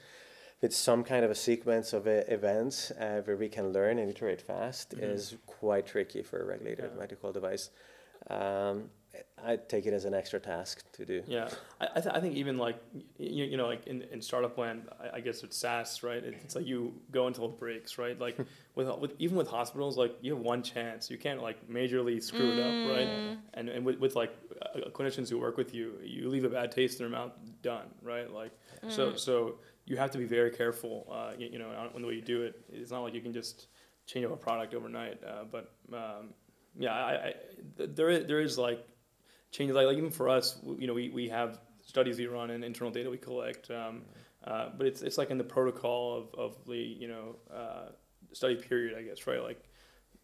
[0.60, 4.10] with some kind of a sequence of uh, events uh, where we can learn and
[4.10, 5.14] iterate fast Mhm.
[5.14, 6.98] is quite tricky for a regulated Yeah.
[6.98, 7.70] medical device.
[8.28, 8.90] Um,
[9.42, 11.22] I take it as an extra task to do.
[11.26, 11.48] Yeah,
[11.80, 12.76] I, I, th- I think even like
[13.18, 16.22] you, you know like in, in startup land, I, I guess it's SaaS, right?
[16.22, 18.18] It- It's like you go until it breaks, right?
[18.18, 18.38] Like
[18.74, 21.10] with, with even with hospitals, like you have one chance.
[21.10, 23.08] You can't like majorly screw it up, right?
[23.08, 23.36] Mm.
[23.54, 26.70] And and with, with like uh, clinicians who work with you, you leave a bad
[26.72, 27.32] taste in their mouth.
[27.62, 28.30] Done, right?
[28.32, 28.52] Like
[28.88, 29.18] so Mm.
[29.18, 32.22] so you have to be very careful, uh, you, you know, on the way you
[32.22, 32.60] do it.
[32.72, 33.66] It's not like you can just
[34.06, 35.22] change up a product overnight.
[35.22, 36.30] Uh, but um,
[36.78, 37.34] yeah, I, I,
[37.76, 38.86] th- there is, there is like
[39.54, 39.76] changes.
[39.76, 42.92] Like, like even for us you know we, we have studies we run and internal
[42.92, 44.02] data we collect um,
[44.44, 47.88] uh, but it's it's like in the protocol of, of the you know uh,
[48.32, 49.42] study period I guess right?
[49.42, 49.62] Like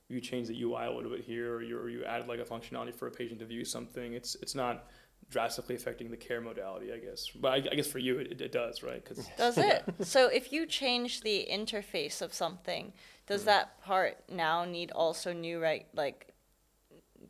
[0.09, 2.45] you change the UI a little bit here or you, or you add like a
[2.45, 4.13] functionality for a patient to view something.
[4.13, 4.89] It's it's not
[5.31, 7.29] drastically affecting the care modality I guess.
[7.29, 9.03] But I, I guess for you it, it does right?
[9.03, 9.85] Because Does it?
[10.03, 12.93] so if you change the interface of something,
[13.27, 16.30] does that part now need also new right like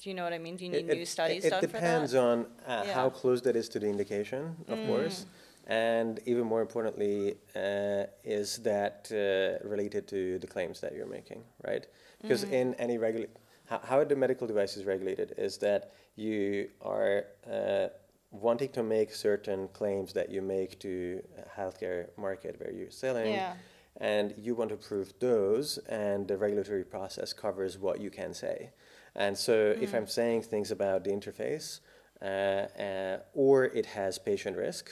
[0.03, 0.57] do you know what I mean?
[0.57, 2.23] Do you need It- new it- studies it done depends for that?
[2.23, 2.93] on uh, Yeah.
[2.95, 4.87] how close that is to the indication, of Mm.
[4.87, 5.27] course,
[5.67, 11.45] and even more importantly, uh, is that uh, related to the claims that you're making,
[11.69, 11.87] right?
[12.23, 12.53] Because Mm.
[12.53, 13.27] in any regula-
[13.67, 17.89] how, how the medical device is regulated is that you are uh,
[18.33, 23.33] wanting to make certain claims that you make to a healthcare market where you're selling
[23.33, 23.55] Yeah.
[23.97, 28.71] and you want to prove those and the regulatory process covers what you can say
[29.14, 31.81] and so if i'm saying things about the interface
[32.23, 34.90] uh, uh, or it has patient risk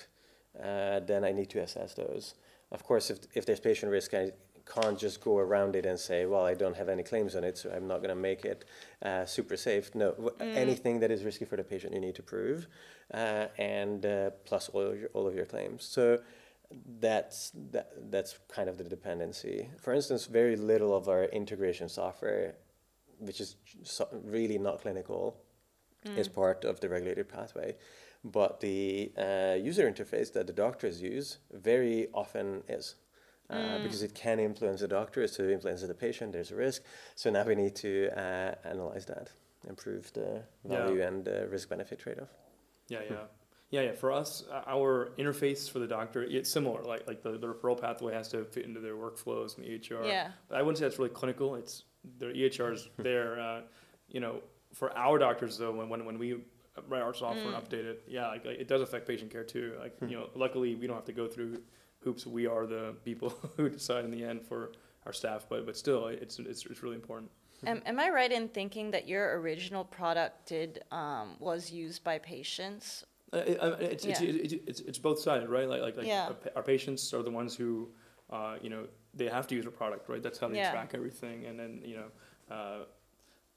[0.63, 2.35] uh, then i need to assess those.
[2.71, 4.33] Of course if, if there's patient risk i
[4.75, 7.57] can't just go around it and say well i don't have any claims on it
[7.57, 8.65] so i'm not going to make it
[9.03, 9.95] uh, super safe.
[9.95, 12.67] No w- anything that is risky for the patient you need to prove
[13.15, 15.85] uh, and uh, plus all of, your, all of your claims.
[15.85, 16.19] So
[17.01, 19.71] that's that, that's kind of the dependency.
[19.81, 22.57] For instance, very little of our integration software,
[23.21, 23.57] which is
[24.25, 25.37] really not clinical,
[26.17, 27.77] is part of the regulated pathway.
[28.25, 32.95] But the uh, user interface that the doctors use very often is.
[33.51, 36.33] Uh, Because it can influence the doctors so influence the patient.
[36.33, 36.83] There's a risk.
[37.15, 39.33] So now we need to uh, analyze that,
[39.69, 40.77] improve the Yeah.
[40.77, 42.29] value and the risk benefit trade off.
[42.89, 43.17] Yeah, yeah,
[43.71, 43.93] yeah, yeah.
[43.93, 46.83] For us, uh, our interface for the doctor, it's similar.
[46.83, 50.07] Like like the, the referral pathway has to fit into their workflows and the EHR.
[50.07, 50.33] Yeah.
[50.49, 51.55] But I wouldn't say that's really clinical.
[51.55, 51.85] It's
[52.19, 53.41] their EHR's there.
[53.41, 53.61] Uh,
[54.09, 54.41] you know,
[54.75, 56.37] for our doctors though, when when, when we
[56.89, 59.75] write our software and update it, yeah, like, like, it does affect patient care too.
[59.81, 61.61] Like you know, luckily we don't have to go through
[62.01, 62.27] hoops.
[62.27, 64.73] We are the people who decide in the end for
[65.07, 65.47] our staff.
[65.49, 67.31] But but still, it's it's, it's really important.
[67.67, 72.19] Am, am I right in thinking that your original product did um, was used by
[72.19, 73.05] patients?
[73.33, 74.29] Uh, it- uh, it's, it's, Yeah.
[74.29, 75.69] it's, it's, it's both sided, right?
[75.69, 76.29] Like, like, like Yeah.
[76.29, 77.89] our, our patients are the ones who,
[78.31, 80.23] uh, you know, they have to use a product, right?
[80.23, 80.71] That's how they Yeah.
[80.71, 81.47] track everything.
[81.47, 82.85] And then, you know, uh,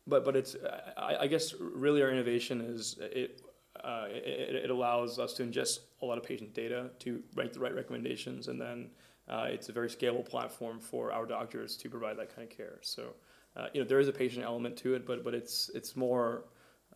[0.07, 0.55] but, but it's,
[0.97, 3.41] I, I guess really our innovation is it,
[3.83, 7.59] uh, it, it allows us to ingest a lot of patient data to make the
[7.59, 8.47] right recommendations.
[8.47, 8.89] And then
[9.29, 12.79] uh, it's a very scalable platform for our doctors to provide that kind of care.
[12.81, 13.13] So,
[13.55, 16.45] uh, you know, there is a patient element to it, but, but it's, it's more,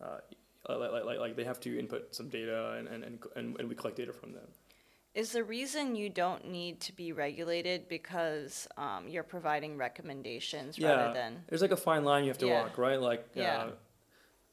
[0.02, 0.18] uh,
[0.68, 3.04] like, like, like, they have to input some data and, and,
[3.36, 4.48] and, and we collect data from them.
[5.16, 11.14] Is the reason you don't need to be regulated because um, you're providing recommendations rather
[11.14, 11.42] than?
[11.48, 12.60] there's like a fine line you have to Yeah.
[12.64, 13.00] walk, right?
[13.00, 13.70] Like, Yeah.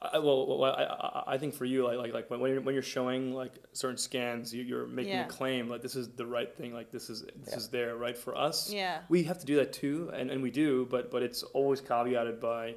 [0.01, 2.61] uh, I, well, well, I, I, think for you, like, like, like when, when you're,
[2.61, 5.25] when you're showing like certain scans, you, you're making Yeah.
[5.25, 7.55] a claim like this is the right thing, like this is this Yeah.
[7.57, 8.17] is there, right?
[8.17, 9.01] For us, Yeah.
[9.09, 12.39] we have to do that too, and, and we do, but but it's always caveated
[12.39, 12.75] by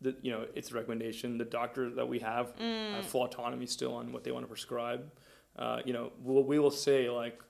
[0.00, 1.36] the you know it's a recommendation.
[1.36, 2.94] The doctor that we have Mm.
[2.96, 5.10] have full autonomy still on what they want to prescribe.
[5.58, 7.40] Uh, you know, we'll, we will say like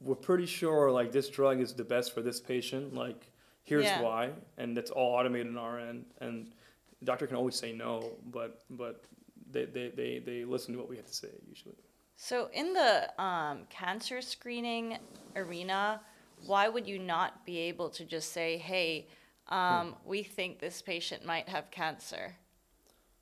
[0.00, 2.94] we're pretty sure like this drug is the best for this patient.
[2.94, 3.30] Like
[3.62, 4.02] here's Yeah.
[4.02, 6.04] why, and that's all automated on our end.
[6.20, 6.52] And
[7.00, 9.04] the doctor can always say no, but but
[9.50, 11.76] they they, they, they listen to what we have to say usually.
[12.16, 14.98] So in the um, cancer screening
[15.34, 16.00] arena,
[16.46, 19.08] why would you not be able to just say, "Hey,
[19.48, 22.36] um, we think this patient might have cancer,"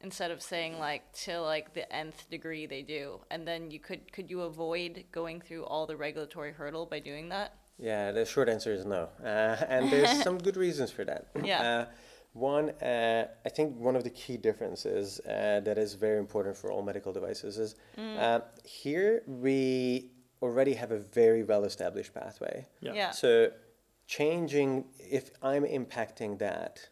[0.03, 4.12] instead of saying like to like the nth degree they do, and then you could
[4.12, 7.55] could you avoid going through all the regulatory hurdle by doing that?
[7.79, 9.09] Yeah, the short answer is no.
[9.23, 11.27] Uh, and there's some good reasons for that.
[11.43, 11.62] Yeah.
[11.62, 11.87] Uh,
[12.35, 16.71] one, uh, I think one of the key differences uh, that is very important for
[16.71, 20.11] all medical devices is uh, here we
[20.41, 22.67] already have a very well established pathway.
[22.81, 22.93] Yeah.
[22.95, 23.11] Yeah.
[23.11, 23.51] So
[24.07, 26.88] changing, if I'm impacting that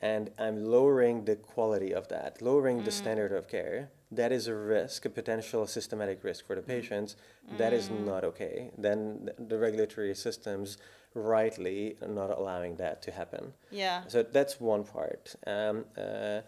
[0.00, 4.54] and I'm lowering the quality of that, lowering the standard of care, that is a
[4.54, 7.16] risk, a potential systematic risk for the patients.
[7.58, 8.70] That is not okay.
[8.78, 10.78] Then the regulatory systems
[11.14, 13.52] rightly are not allowing that to happen.
[13.70, 14.04] Yeah.
[14.06, 15.34] So that's one part.
[15.46, 16.40] Um, uh,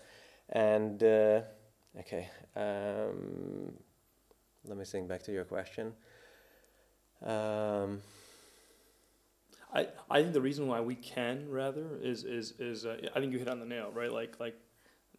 [0.51, 1.42] and uh,
[1.98, 3.72] okay, um,
[4.64, 5.92] let me think back to your question.
[7.22, 8.01] Um,
[9.73, 13.33] I, I think the reason why we can rather is is is uh, I think
[13.33, 14.12] you hit on the nail right?
[14.12, 14.57] Like like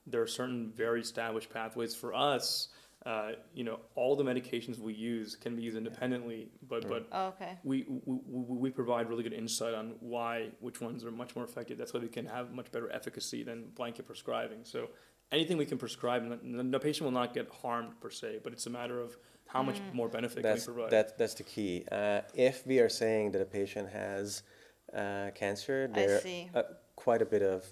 [0.08, 2.70] there are certain very established pathways for us
[3.06, 7.28] uh, you know all the medications we use can be used independently but but Oh,
[7.30, 7.58] okay.
[7.64, 8.20] we, we
[8.66, 11.78] we provide really good insight on why which ones are much more effective.
[11.80, 14.60] That's why we can have much better efficacy than blanket prescribing.
[14.64, 14.89] So
[15.32, 18.70] anything we can prescribe, the patient will not get harmed per se, but it's a
[18.70, 20.91] matter of how much more benefit That's can we provide.
[20.91, 21.85] that, that's the key.
[21.91, 24.43] Uh, if we are saying that a patient has
[24.95, 26.21] uh, cancer, I there
[26.55, 26.65] are
[26.95, 27.65] quite a bit of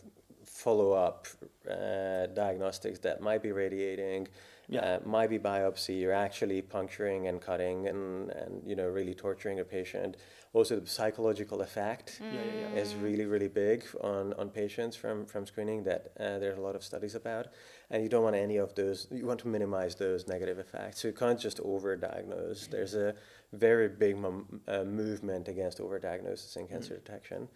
[0.46, 1.28] follow-up
[1.70, 4.28] uh, diagnostics that might be radiating,
[4.68, 4.82] Yeah.
[4.82, 6.02] uh, might be biopsy.
[6.02, 10.18] You're actually puncturing and cutting and, and you know really torturing a patient.
[10.54, 12.82] Also, the psychological effect yeah, yeah, yeah.
[12.82, 16.76] is really really big on, on patients from, from screening that uh, there's a lot
[16.76, 17.48] of studies about
[17.92, 21.02] and you don't want any of those you want to minimize those negative effects.
[21.02, 22.70] So you can't just overdiagnose.
[22.70, 23.16] There's a
[23.54, 27.48] very big mom, uh, movement against overdiagnosis in cancer detection.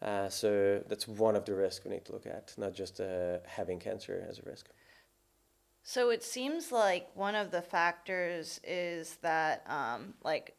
[0.00, 3.38] Uh, so that's one of the risks we need to look at not just uh,
[3.46, 4.68] having cancer as a risk.
[5.84, 10.54] So it seems like one of the factors is that um, like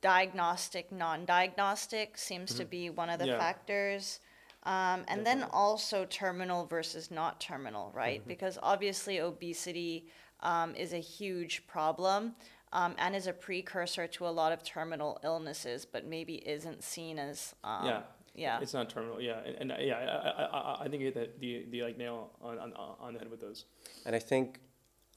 [0.00, 3.38] diagnostic, non-diagnostic seems to be one of the Yeah.
[3.38, 4.20] factors.
[4.66, 8.26] Um, and then also terminal versus not terminal, right?
[8.26, 10.06] Because obviously obesity
[10.40, 12.34] um, is a huge problem
[12.72, 17.18] um, and is a precursor to a lot of terminal illnesses, but maybe isn't seen
[17.18, 18.00] as um, yeah,
[18.34, 18.58] yeah.
[18.60, 19.20] It's not terminal.
[19.20, 21.82] Yeah, and, and uh, yeah, I, I, I, I think you hit the, the the
[21.82, 23.66] like nail on, on on the head with those.
[24.06, 24.60] and i think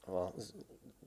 [0.06, 0.52] well s-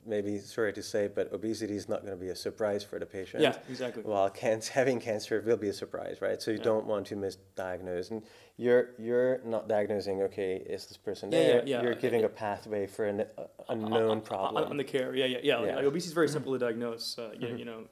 [0.06, 3.06] maybe sorry to say but obesity is not going to be a surprise for the
[3.06, 4.04] patient Yeah, exactly.
[4.06, 6.42] Well, cancer, having cancer will be a surprise, right?
[6.42, 6.64] So you Yeah.
[6.64, 8.24] don't want to misdiagnose, and
[8.58, 10.22] you're you're not diagnosing.
[10.24, 11.64] Okay, is this person Yeah, yeah, there?
[11.66, 11.82] yeah.
[11.84, 14.70] You're giving a pathway for an uh, unknown on, problem.
[14.70, 15.16] on the care.
[15.16, 15.58] Yeah, yeah, yeah.
[15.58, 15.76] Like, Yeah.
[15.78, 17.18] like obesity is very simple to diagnose.
[17.18, 17.84] Uh, you, you know,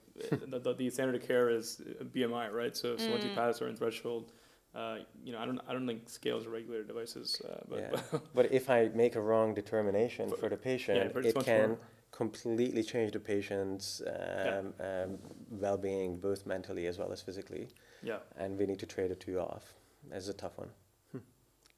[0.51, 2.75] the, the, the standard of care is uh, BMI, right?
[2.75, 4.31] So, so once you pass a certain threshold,
[4.75, 7.41] uh, you know, I don't, I don't think scales are regulated devices.
[7.43, 8.01] Uh, but, yeah.
[8.11, 11.45] but but if I make a wrong determination But- for the patient, but it's it
[11.45, 11.79] can more-
[12.19, 15.17] completely change the patient's um, um,
[15.49, 17.69] well-being, both mentally as well as physically.
[18.03, 19.63] yeah, And we need to trade the two off.
[20.11, 20.71] That's a tough one.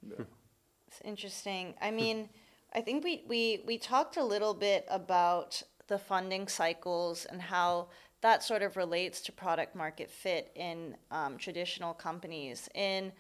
[0.01, 0.25] yeah.
[0.87, 1.75] It's interesting.
[1.79, 2.27] I mean,
[2.73, 7.89] I think we, we, we talked a little bit about the funding cycles and how
[8.21, 12.67] that sort of relates to product market fit in um, traditional companies.
[12.73, 13.11] In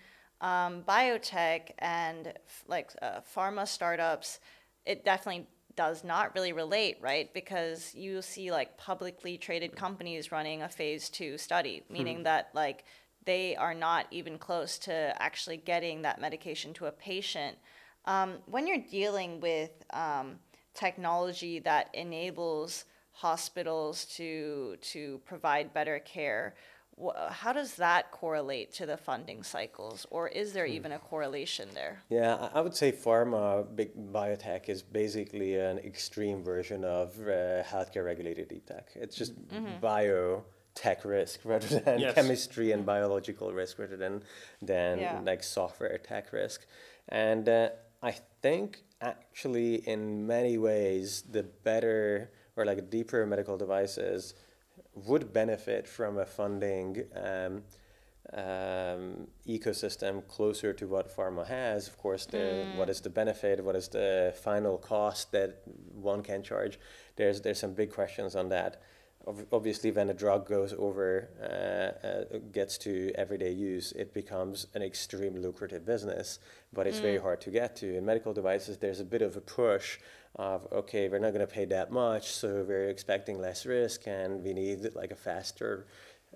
[0.41, 4.39] um, biotech and f- like uh, pharma startups,
[4.87, 5.45] it definitely
[5.75, 7.33] does not really relate, right?
[7.33, 12.83] Because you see like publicly traded companies running a phase two study, meaning that like
[13.25, 17.57] they are not even close to actually getting that medication to a patient.
[18.05, 20.39] Um, when you're dealing with um,
[20.73, 26.55] technology that enables hospitals to to provide better care,
[27.29, 32.01] how does that correlate to the funding cycles, or is there even a correlation there?
[32.09, 37.63] Yeah, I- I would say pharma, big biotech is basically an extreme version of uh,
[37.63, 38.89] healthcare regulated deep tech.
[38.95, 39.33] It's just
[40.15, 42.13] biotech risk rather than Yes.
[42.15, 44.23] chemistry and biological risk rather than
[44.61, 45.19] than Yeah.
[45.23, 46.65] like software tech risk.
[47.09, 47.69] And uh,
[48.03, 54.33] I think actually in many ways the better or like deeper medical devices
[54.93, 57.63] would benefit from a funding um,
[58.33, 61.87] um, ecosystem closer to what pharma has.
[61.87, 63.63] Of course, the what is the benefit?
[63.63, 65.61] What is the final cost that
[65.93, 66.79] one can charge?
[67.15, 68.81] There's there's some big questions on that.
[69.27, 74.67] Ob- Obviously, when a drug goes over, uh, uh, gets to everyday use, it becomes
[74.73, 76.39] an extremely lucrative business,
[76.73, 77.97] but it's very hard to get to.
[77.97, 79.99] In medical devices, there's a bit of a push
[80.35, 84.43] of, okay, we're not going to pay that much, so we're expecting less risk, and
[84.43, 85.85] we need like a faster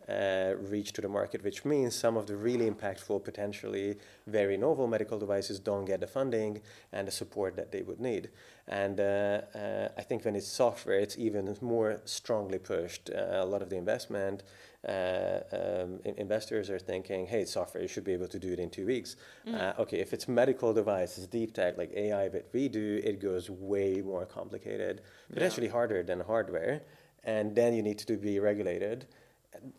[0.10, 3.96] uh, reach to the market, which means some of the really impactful, potentially
[4.28, 8.30] very novel medical devices don't get the funding and the support that they would need.
[8.68, 13.10] And uh, uh, I think when it's software, it's even more strongly pushed.
[13.10, 14.44] Uh, a lot of the investment
[14.88, 18.54] uh, um, in- investors are thinking, hey, it's software, you should be able to do
[18.54, 19.16] it in two weeks.
[19.48, 23.50] Uh, okay, if it's medical devices, deep tech like AI that we do, it goes
[23.50, 25.02] way more complicated,
[25.34, 26.82] potentially harder than hardware.
[27.24, 29.08] And then you need to be regulated.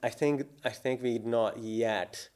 [0.03, 2.29] I think I think we're not yet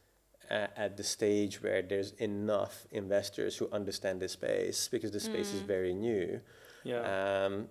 [0.51, 5.53] uh, at the stage where there's enough investors who understand this space because the space
[5.55, 6.41] is very new.
[6.85, 7.45] yeah.
[7.47, 7.69] Um,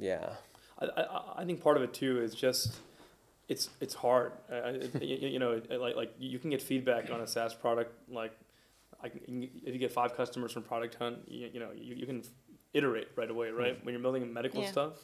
[0.00, 0.30] yeah.
[0.80, 2.76] I, I, I think part of it too is just
[3.48, 4.32] it's it's hard.
[4.50, 7.54] Uh, it, you, you know, it- like like you can get feedback on a SaaS
[7.54, 7.92] product.
[8.10, 8.32] Like,
[9.02, 12.06] I can, if you get five customers from Product Hunt, you, you know you, you
[12.06, 12.22] can
[12.74, 13.82] iterate right away, right?
[13.84, 14.70] When you're building medical Yeah.
[14.70, 14.94] stuff,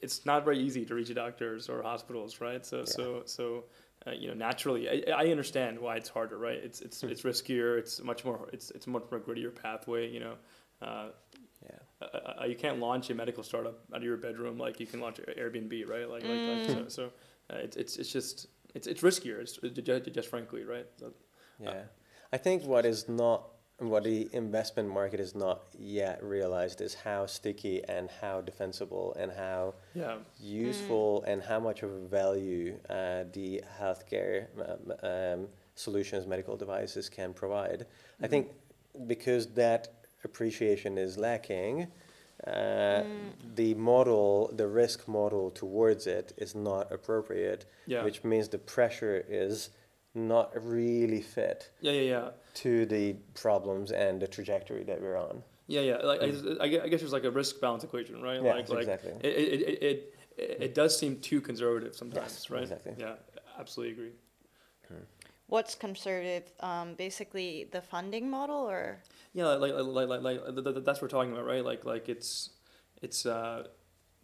[0.00, 2.64] it's not very easy to reach doctors or hospitals, right?
[2.64, 3.64] So so so.
[4.06, 6.56] Uh, you know, naturally, I, I understand why it's harder, right?
[6.56, 7.76] It's it's it's riskier.
[7.78, 8.48] It's much more.
[8.50, 10.10] It's it's much more grittier pathway.
[10.10, 10.34] You know,
[10.80, 11.08] uh,
[11.62, 11.78] Yeah.
[12.00, 15.00] uh, uh, you can't launch a medical startup out of your bedroom like you can
[15.00, 16.08] launch Airbnb, right?
[16.08, 17.04] Like, like, like so, so
[17.50, 20.86] uh, it's, it's it's just it's it's riskier, it's, ju- ju- just frankly, right?
[20.98, 21.12] So,
[21.62, 21.82] Yeah.
[22.32, 23.50] I think what is not
[23.80, 29.32] what the investment market is not yet realized is how sticky and how defensible and
[29.32, 30.18] how Yeah.
[30.38, 34.92] useful and how much of a value uh, the healthcare um,
[35.42, 37.86] um, solutions, medical devices can provide.
[38.22, 38.48] I think
[39.06, 39.88] because that
[40.24, 41.86] appreciation is lacking,
[42.46, 43.02] uh,
[43.54, 48.04] the model, the risk model towards it is not appropriate, Yeah.
[48.04, 49.70] which means the pressure is
[50.14, 52.30] not really fit Yeah, yeah, yeah.
[52.54, 55.42] To the problems and the trajectory that we're on.
[55.66, 55.96] Yeah, yeah.
[55.98, 56.26] Like I,
[56.60, 58.42] I I guess there's like a risk balance equation, right?
[58.42, 59.12] Yeah, like, like exactly.
[59.22, 62.62] It, it, it, it, it does seem too conservative sometimes, Yes, right?
[62.62, 62.94] exactly.
[62.98, 63.14] Yeah,
[63.58, 64.10] absolutely agree.
[65.46, 66.44] What's conservative?
[66.60, 69.02] Um, basically, the funding model, or
[69.34, 71.64] Yeah, like like like like, like th- th- that's what we're talking about, right?
[71.64, 72.50] Like like it's
[73.02, 73.66] it's uh,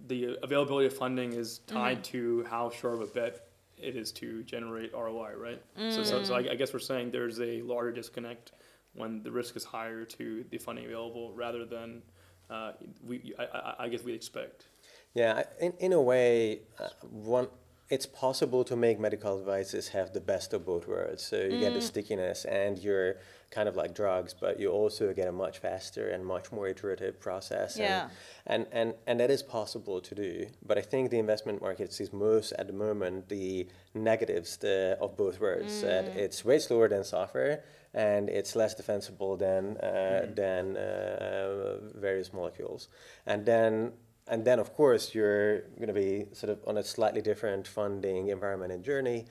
[0.06, 3.45] the availability of funding is tied to how sure of a bet
[3.78, 5.62] it is to generate ROI, right?
[5.92, 8.52] So so, so I, I guess we're saying there's a larger disconnect
[8.94, 12.02] when the risk is higher to the funding available rather than
[12.50, 12.72] uh,
[13.04, 14.66] we I, I, I guess we expect.
[15.14, 17.48] Yeah, in, in a way, uh, one
[17.88, 21.22] it's possible to make medical devices have the best of both worlds.
[21.22, 23.16] So you get the stickiness and you're
[23.50, 27.20] kind of like drugs, but you also get a much faster and much more iterative
[27.20, 27.78] process.
[27.78, 28.08] Yeah.
[28.44, 30.46] And, and, and, and that is possible to do.
[30.66, 35.16] But I think the investment market sees most at the moment the negatives the, of
[35.16, 35.82] both worlds.
[35.82, 37.62] That it's way slower than software
[37.94, 42.88] and it's less defensible than, uh, than uh, various molecules.
[43.26, 43.92] And then
[44.28, 48.28] and then of course you're going to be sort of on a slightly different funding
[48.28, 49.26] environment and journey,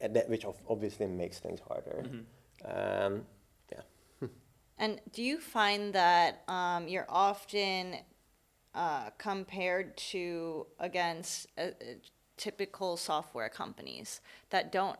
[0.00, 2.04] and that which obviously makes things harder.
[2.64, 3.22] Um,
[3.72, 4.28] yeah.
[4.78, 7.96] and do you find that um, you're often
[8.74, 11.70] uh, compared to against uh, uh,
[12.36, 14.20] typical software companies
[14.50, 14.98] that don't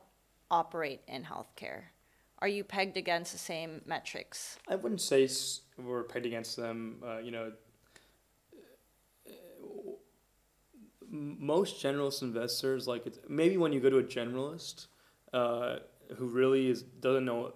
[0.51, 1.83] operate in healthcare?
[2.39, 4.59] Are you pegged against the same metrics?
[4.69, 5.29] I wouldn't say
[5.79, 7.03] we're pegged against them.
[7.05, 7.53] Uh, you know,
[11.15, 14.89] most generalist investors, like it's, maybe when you go to a generalist
[15.33, 15.77] uh,
[16.17, 17.55] who really is doesn't know,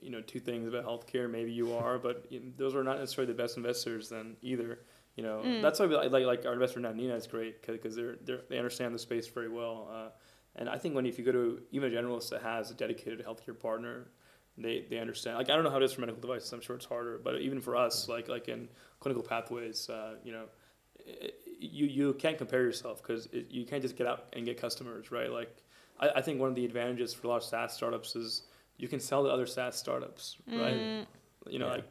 [0.00, 1.30] you know, two things about healthcare.
[1.30, 4.80] Maybe you are, but you know, those are not necessarily the best investors then either.
[5.16, 8.16] You know, that's why we like, like our investor now Nina is great because they're,
[8.24, 9.88] they're they understand the space very well.
[9.92, 10.08] Uh,
[10.54, 13.24] and I think when if you go to even a generalist that has a dedicated
[13.24, 14.08] healthcare partner,
[14.56, 15.36] they they understand.
[15.36, 16.52] Like I don't know how it is for medical devices.
[16.52, 18.68] I'm sure it's harder, but even for us, like like in
[19.00, 20.44] clinical pathways, uh, you know,
[21.58, 25.30] you you can't compare yourself because you can't just get out and get customers, right?
[25.30, 25.56] Like
[26.00, 28.42] I, I think one of the advantages for a lot of SaaS startups is
[28.76, 30.74] you can sell to other SaaS startups, right?
[30.76, 31.06] Mm.
[31.48, 31.72] You know, Yeah.
[31.72, 31.84] like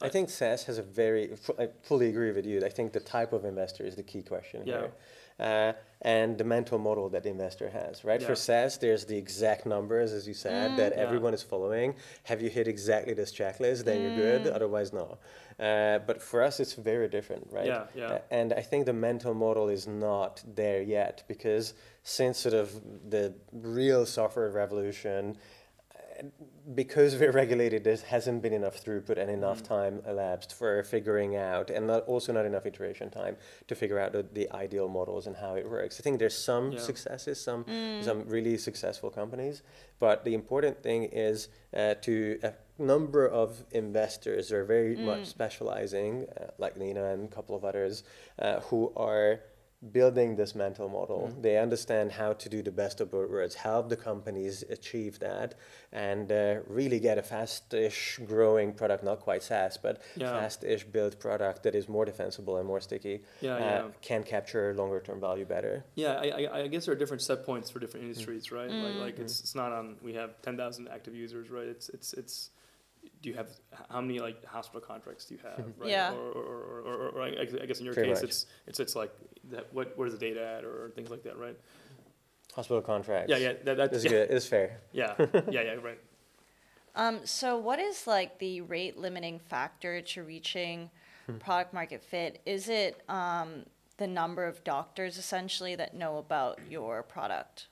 [0.00, 2.64] I think SaaS has a very, I fully agree with you.
[2.64, 4.78] I think the type of investor is the key question Yeah.
[4.78, 4.92] here.
[5.38, 5.72] Uh,
[6.04, 8.20] and the mental model that the investor has, right?
[8.20, 8.26] Yeah.
[8.26, 11.02] For SaaS, there's the exact numbers, as you said, that Yeah.
[11.02, 11.94] everyone is following.
[12.24, 13.84] Have you hit exactly this checklist?
[13.84, 14.48] Then you're good.
[14.48, 15.18] Otherwise, no.
[15.60, 17.66] Uh, but for us, it's very different, right?
[17.66, 18.06] Yeah, yeah.
[18.14, 22.80] Uh, and I think the mental model is not there yet because since sort of
[23.10, 25.36] the real software revolution,
[26.74, 31.70] because we're regulated, there hasn't been enough throughput and enough time elapsed for figuring out,
[31.70, 33.36] and not, also not enough iteration time
[33.68, 35.98] to figure out the, the ideal models and how it works.
[36.00, 36.78] I think there's some Yeah.
[36.78, 37.64] successes, some
[38.00, 39.62] some really successful companies,
[39.98, 46.26] but the important thing is uh, to a number of investors are very much specializing,
[46.40, 48.04] uh, like Nina and a couple of others,
[48.38, 49.40] uh, who are
[49.90, 51.32] building this mental model.
[51.40, 55.54] They understand how to do the best of both worlds, help the companies achieve that,
[55.90, 60.30] and uh, really get a fast-ish growing product, not quite SaaS, but Yeah.
[60.30, 63.88] fast-ish built product that is more defensible and more sticky, Yeah, uh, yeah.
[64.02, 65.84] can capture longer-term value better.
[65.96, 68.70] Yeah, I, I, I guess there are different set points for different industries, right?
[68.70, 69.22] Like, like Mm.
[69.22, 69.96] it's, it's not on.
[70.02, 71.66] We have ten thousand active users, right?
[71.66, 72.50] It's it's it's.
[73.22, 73.50] Do you have
[73.88, 75.64] how many like hospital contracts do you have?
[75.78, 75.90] Right?
[75.90, 76.12] Yeah.
[76.12, 78.30] Or, or, or, or, or, or I guess in your Pretty case, much.
[78.30, 79.12] it's it's it's like
[79.50, 79.72] that.
[79.72, 81.56] What where's the data at, or, things like that, right?
[82.54, 83.30] Hospital contracts.
[83.30, 83.52] Yeah, yeah.
[83.64, 84.30] That, that's It's yeah, good.
[84.30, 84.80] It's fair.
[84.92, 85.98] yeah, yeah, yeah, right.
[86.94, 90.90] Um, so, what is like the rate limiting factor to reaching
[91.38, 92.40] product market fit?
[92.44, 93.64] Is it um,
[93.96, 97.68] the number of doctors essentially that know about your product?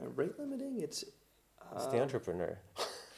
[0.00, 0.80] Uh, rate limiting.
[0.80, 1.04] It's
[1.74, 2.58] It's Uh, the entrepreneur.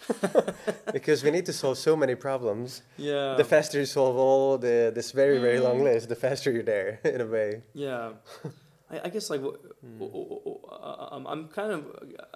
[0.93, 2.83] because we need to solve so many problems.
[2.97, 3.35] yeah.
[3.37, 7.01] the faster you solve all the this very very long list, the faster you're there
[7.15, 7.63] in a way.
[7.75, 8.13] Yeah,
[8.93, 9.59] I, I guess like wh-
[9.99, 11.81] wh- uh, I'm, I'm kind of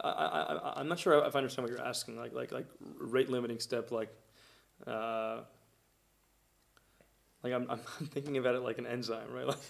[0.02, 2.16] I, I, I- I'm not sure if I understand what you're asking.
[2.18, 2.66] Like like like
[2.98, 4.10] rate limiting step like,
[4.86, 5.36] uh,
[7.44, 9.46] like I'm, I'm I'm thinking about it like an enzyme, right?
[9.46, 9.62] Like,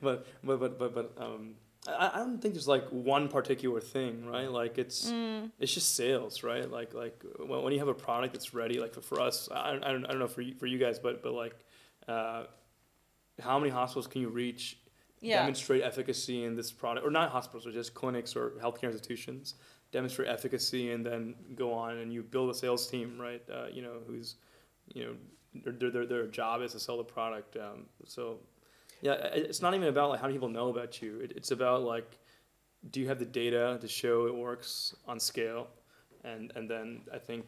[0.00, 1.54] but but but but but um,
[1.88, 4.50] I, I don't think there's like one particular thing, right?
[4.50, 5.50] Like it's Mm.
[5.58, 6.70] it's just sales, right?
[6.70, 9.70] Like like when, when you have a product that's ready, like for, for us, I,
[9.70, 11.54] I don't I don't know for you, for you guys, but but like,
[12.08, 12.44] uh,
[13.40, 14.78] how many hospitals can you reach?
[15.20, 15.40] Yeah.
[15.40, 19.54] Demonstrate efficacy in this product, or not hospitals, or just clinics or healthcare institutions.
[19.92, 23.42] Demonstrate efficacy, and then go on and you build a sales team, right?
[23.50, 24.34] Uh, you know who's,
[24.92, 25.14] you know,
[25.64, 27.56] their their their job is to sell the product.
[27.56, 28.40] Um, so,
[29.02, 31.20] yeah, it's not even about like how do people know about you.
[31.20, 32.18] It, it's about like
[32.90, 35.68] do you have the data to show it works on scale
[36.24, 37.44] and and then i think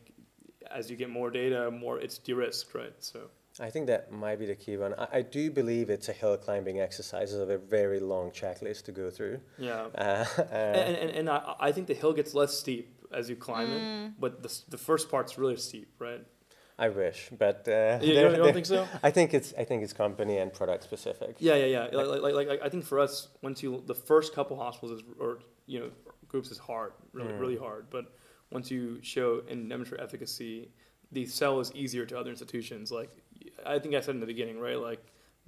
[0.71, 3.21] as you get more data more it's de-risked right so
[3.61, 4.95] I think that might be the key one.
[4.97, 8.93] I, I do believe it's a hill climbing exercise of a very long checklist to
[8.93, 9.41] go through.
[9.59, 13.29] yeah Uh, uh, and, and, and I, I think the hill gets less steep as
[13.29, 16.25] you climb it but the, the first part's really steep right
[16.79, 18.87] I wish, but uh, you, don't, you don't think so?
[19.03, 21.37] I think it's I think it's company and product specific.
[21.41, 21.85] yeah yeah yeah.
[21.99, 25.03] Like, like, like, like i think for us once you the first couple hospitals is,
[25.19, 25.91] or you know
[26.29, 27.41] groups is hard really Mm.
[27.41, 27.87] really hard.
[27.91, 28.05] But
[28.51, 30.71] once you show and demonstrate efficacy
[31.11, 32.87] the sell is easier to other institutions.
[33.01, 33.11] Like
[33.67, 34.81] i think i said in the beginning right?
[34.91, 35.03] Like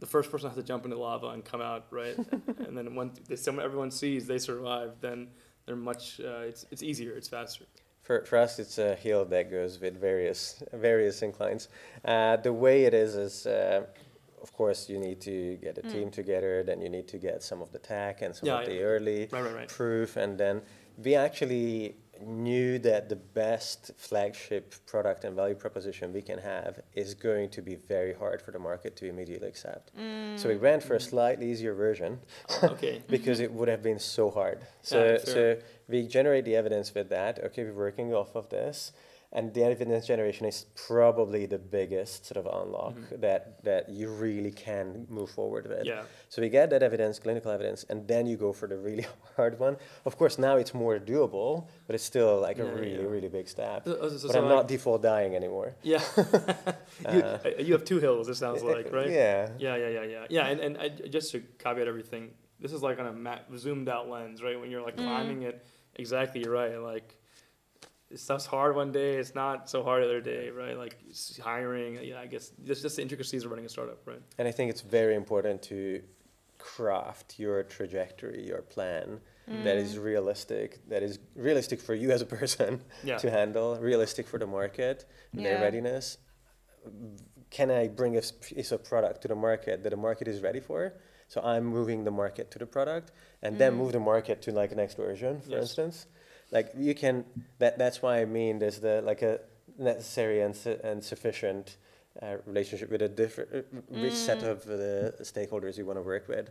[0.04, 2.16] the first person has to jump into lava and come out right?
[2.66, 5.18] And then when someone everyone sees they survive then
[5.64, 7.64] they're much uh, it's, it's easier it's faster
[8.10, 11.68] For, for us, it's a hill that goes with various various inclines.
[12.04, 13.86] Uh, the way it is is, uh,
[14.42, 16.64] of course, you need to get a team together.
[16.64, 18.74] Then you need to get some of the tech and some Yeah, of yeah.
[18.74, 20.62] the early right right right proof, and then
[21.04, 21.94] we actually
[22.26, 27.62] knew that the best flagship product and value proposition we can have is going to
[27.62, 29.92] be very hard for the market to immediately accept.
[30.36, 32.18] So we went for a slightly easier version
[32.62, 34.58] okay because it would have been so hard.
[34.82, 35.58] So, Yeah, so fair.
[35.90, 37.38] We generate the evidence with that.
[37.46, 38.92] Okay, we're working off of this,
[39.32, 44.50] and the evidence generation is probably the biggest sort of unlock that that you really
[44.50, 45.78] can move forward with.
[45.86, 45.86] Mm-hmm.
[45.94, 49.06] yeah So we get that evidence, clinical evidence, and then you go for the really
[49.36, 49.76] hard one.
[50.04, 53.14] Of course, now it's more doable, but it's still like a really, yeah.
[53.14, 53.84] really big step.
[53.84, 55.68] So- so- but so I'm like- not default dying anymore.
[55.82, 56.02] yeah
[57.14, 59.48] you, uh, you have two hills it sounds like right Yeah.
[59.66, 60.46] Yeah, yeah, yeah, yeah, yeah.
[60.50, 60.86] And and I,
[61.16, 62.24] just to caveat everything,
[62.62, 64.58] this is like on a map, zoomed out lens, right?
[64.60, 65.56] When you're like climbing it,
[66.00, 66.76] exactly, you're right.
[66.78, 67.16] Like
[68.16, 70.76] stuff's hard one day, it's not so hard the other day, right?
[70.76, 70.96] Like
[71.42, 72.20] hiring, yeah.
[72.20, 74.22] I guess just just the intricacies of running a startup, right?
[74.38, 76.02] And I think it's very important to
[76.58, 79.20] craft your trajectory, your plan
[79.64, 80.04] that is mm.
[80.04, 84.46] realistic, that is realistic for you as a person Yeah, to handle, realistic for the
[84.46, 86.18] market, their readiness.
[87.50, 90.60] Can I bring a piece of product to the market that the market is ready
[90.60, 90.94] for?
[91.30, 93.76] So I'm moving the market to the product, and then mm.
[93.76, 95.62] move the market to like next version, for Yes.
[95.62, 96.06] instance.
[96.50, 97.24] Like you can.
[97.60, 99.38] That that's why I mean there's the like a
[99.78, 101.76] necessary and su- and sufficient
[102.22, 103.60] uh, relationship with a different uh,
[103.90, 106.50] rich set of the stakeholders you want to work with.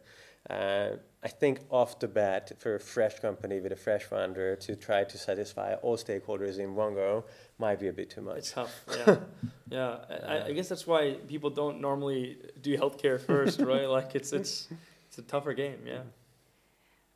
[0.49, 0.91] Uh,
[1.23, 5.03] I think off the bat for a fresh company with a fresh founder to try
[5.03, 7.25] to satisfy all stakeholders in one go
[7.57, 8.37] might be a bit too much.
[8.37, 8.85] it's tough.
[8.97, 9.17] Yeah,
[9.69, 9.97] yeah.
[10.25, 13.87] I, I guess that's why people don't normally do healthcare first, right?
[13.87, 14.69] Like it's it's
[15.07, 15.79] it's a tougher game.
[15.85, 16.01] Yeah.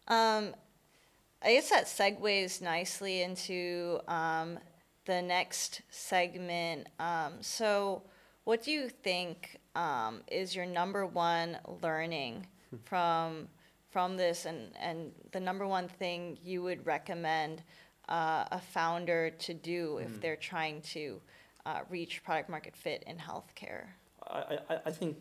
[0.07, 0.53] Um,
[1.41, 4.59] I guess that segues nicely into um,
[5.05, 6.87] the next segment.
[6.99, 8.03] Um, so,
[8.43, 12.45] what do you think um, is your number one learning
[12.83, 13.47] from
[13.89, 17.61] from this, and and the number one thing you would recommend
[18.09, 21.21] uh, a founder to do if they're trying to
[21.65, 23.85] uh, reach product market fit in healthcare?
[24.27, 25.17] I, I, I think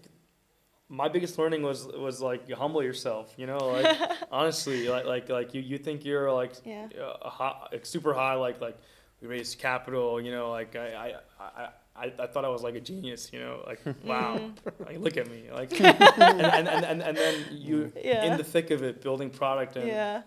[0.88, 3.96] my biggest learning was was like you humble yourself you know like
[4.30, 6.88] honestly like like like you, you think you're like Yeah.
[7.22, 8.76] a high, like super high like like
[9.20, 12.74] we raised capital you know like I I, I I, I thought I was like
[12.74, 14.40] a genius, you know, like wow,
[14.80, 18.24] like look at me, like, and, and, and, and, then you Yeah.
[18.24, 20.22] in the thick of it, building product and Yeah.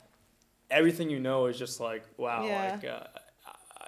[0.69, 2.63] everything you know is just like wow Yeah.
[2.73, 3.03] like uh,
[3.47, 3.87] I,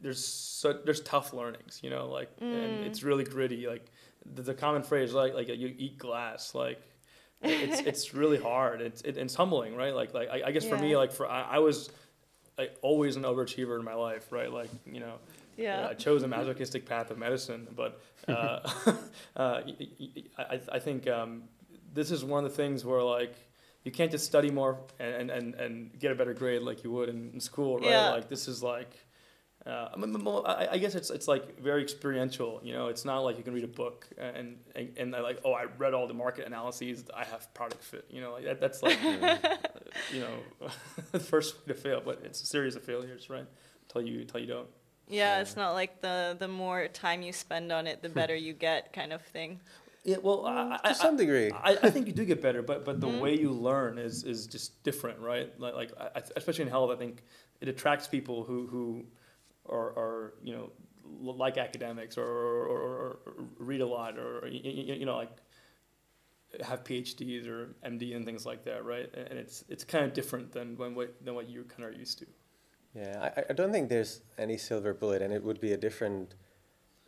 [0.00, 2.64] there's so there's tough learnings you know like Mm.
[2.64, 3.86] and it's really gritty like
[4.34, 6.80] the, the common phrase like like you eat glass like
[7.42, 10.78] it's it's really hard it's it, it's humbling right like like I, I guess for
[10.78, 11.90] me like for I, I was
[12.58, 15.14] like always an overachiever in my life right like you know
[15.56, 15.88] Yeah.
[15.90, 18.60] I chose a masochistic path of medicine, but uh,
[19.36, 19.62] uh,
[20.38, 21.44] I, I think um,
[21.92, 23.34] this is one of the things where like
[23.84, 27.08] you can't just study more and, and, and get a better grade like you would
[27.08, 27.90] in, in school, right?
[27.90, 28.10] Yeah.
[28.10, 28.92] Like this is like.
[29.64, 29.88] Uh,
[30.72, 32.88] I guess it's it's like very experiential, you know.
[32.88, 35.94] It's not like you can read a book and and, and like oh I read
[35.94, 38.32] all the market analyses I have product fit, you know.
[38.32, 39.00] Like that, that's like
[40.12, 40.68] you know
[41.12, 43.46] the first way to fail, but it's a series of failures, right?
[43.82, 44.68] Until you until you don't.
[45.08, 48.14] Yeah, it's not like the the more time you spend on it, the hmm.
[48.14, 49.60] better you get kind of thing.
[50.04, 51.52] Yeah, well, I, mm, I, to some degree.
[51.52, 53.20] I, I think you do get better, but but the mm-hmm.
[53.20, 55.52] way you learn is is just different, right?
[55.60, 57.22] Like, like I, I- especially in health, I think
[57.60, 59.04] it attracts people who who
[59.68, 60.72] are, are you know
[61.20, 65.30] like academics or, or, or, or read a lot or you, you know like
[66.60, 69.12] have PhDs or MD and things like that, right?
[69.14, 71.98] And it's it's kind of different than when what than what you kind of are
[71.98, 72.26] used to.
[72.94, 76.34] Yeah, I, I don't think there's any silver bullet, and it would be a different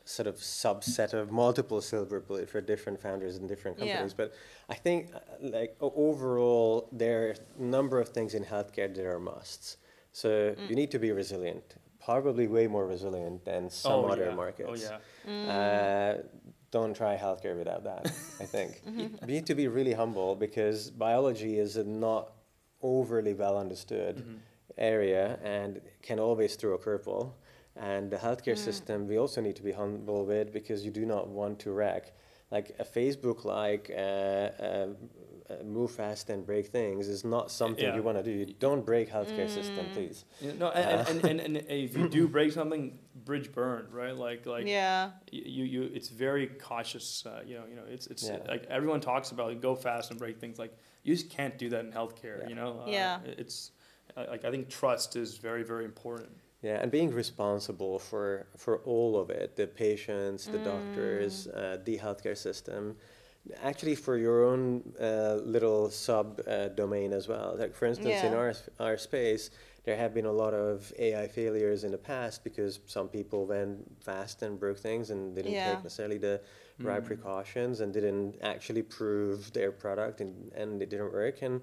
[0.07, 3.85] sort of subset of multiple silver bullet for different founders in different Yeah.
[3.87, 4.15] companies.
[4.15, 4.35] But
[4.69, 9.19] I think, uh, like overall, there are a number of things in healthcare that are
[9.19, 9.79] musts.
[10.13, 11.75] So you need to be resilient,
[12.05, 14.35] probably way more resilient than some oh, other yeah.
[14.35, 14.71] markets.
[14.71, 15.53] Oh yeah.
[15.53, 16.23] Uh,
[16.71, 18.07] don't try healthcare without that,
[18.41, 18.83] I think.
[18.87, 22.33] You need to be really humble because biology is not
[22.83, 24.37] overly well understood Mm-hmm.
[24.79, 27.33] Area and can always throw a curveball.
[27.77, 28.59] And the healthcare Mm.
[28.59, 32.13] system, we also need to be humble with because you do not want to wreck.
[32.51, 33.99] Like a Facebook like uh,
[34.63, 34.87] uh,
[35.51, 37.97] uh, move fast and break things is not something Yeah.
[37.97, 38.31] you want to do.
[38.31, 39.93] You don't break healthcare system, Mm.
[39.93, 40.25] please.
[40.41, 44.17] Yeah, no, and, and, and, and, if you do break something, bridge burned, right?
[44.17, 45.11] Like like yeah.
[45.33, 47.27] you you it's very cautious.
[47.27, 48.39] Uh, you know you know it's it's Yeah.
[48.47, 50.59] like everyone talks about like, go fast and break things.
[50.59, 50.73] Like
[51.03, 52.39] you just can't do that in healthcare.
[52.43, 52.49] Yeah.
[52.51, 52.81] You know.
[52.87, 53.21] Uh, Yeah.
[53.43, 53.74] It's uh,
[54.17, 56.31] like I think trust is very very important.
[56.63, 61.99] Yeah, and being responsible for for all of it, the patients, the doctors, uh, the
[61.99, 62.97] healthcare system,
[63.63, 67.57] actually for your own uh, little sub uh, domain as well.
[67.59, 69.51] Like for instance, in our our space,
[69.85, 73.85] there have been a lot of AI failures in the past because some people went
[74.03, 75.75] fast and broke things and didn't Yeah.
[75.75, 76.41] take necessarily the
[76.81, 81.61] right precautions and didn't actually prove their product and, and it didn't work and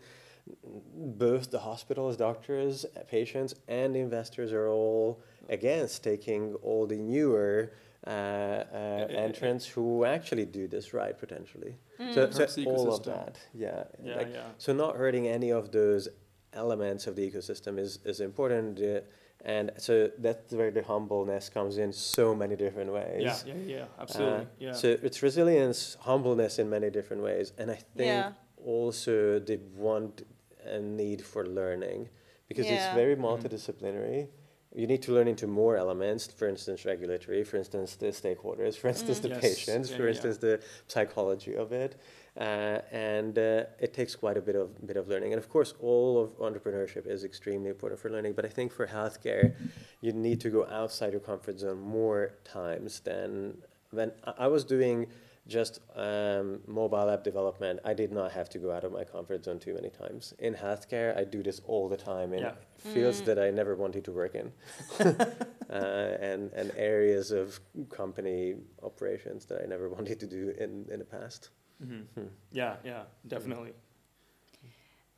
[0.63, 7.73] both the hospitals, doctors, patients, and investors are all against taking all the newer
[8.07, 11.75] uh, uh, entrants who actually do this right potentially.
[12.13, 14.41] So, so all of that, yeah, Yeah, like, yeah.
[14.57, 16.07] So not hurting any of those
[16.53, 18.81] elements of the ecosystem is is important.
[18.81, 19.01] Uh,
[19.43, 23.43] and so that's where the humbleness comes in so many different ways.
[23.45, 24.41] Yeah, yeah, yeah, absolutely.
[24.41, 24.73] Uh, yeah.
[24.73, 28.31] So it's resilience, humbleness in many different ways, and I think Yeah.
[28.63, 30.23] also the want
[30.66, 32.09] and need for learning
[32.47, 32.76] because Yeah.
[32.76, 34.28] it's very multidisciplinary.
[34.74, 38.88] You need to learn into more elements, for instance, regulatory, for instance, the stakeholders, for
[38.88, 39.41] instance, the Yes.
[39.41, 40.09] patients, Yeah, for yeah.
[40.12, 41.97] instance, the psychology of it,
[42.38, 45.34] uh, and uh, it takes quite a bit of bit of learning.
[45.34, 48.34] And of course, all of entrepreneurship is extremely important for learning.
[48.34, 49.55] But I think for healthcare,
[49.99, 53.57] you need to go outside your comfort zone more times than
[53.91, 55.07] when I I was doing
[55.47, 57.79] just um, mobile app development.
[57.83, 60.33] I did not have to go out of my comfort zone too many times.
[60.39, 62.53] In healthcare, I do this all the time in Yeah.
[62.77, 64.51] fields that I never wanted to work in,
[64.99, 70.99] uh, and and areas of company operations that I never wanted to do in in
[70.99, 71.49] the past.
[71.83, 72.05] Mhm.
[72.15, 72.27] Hmm.
[72.51, 73.73] Yeah, yeah, definitely.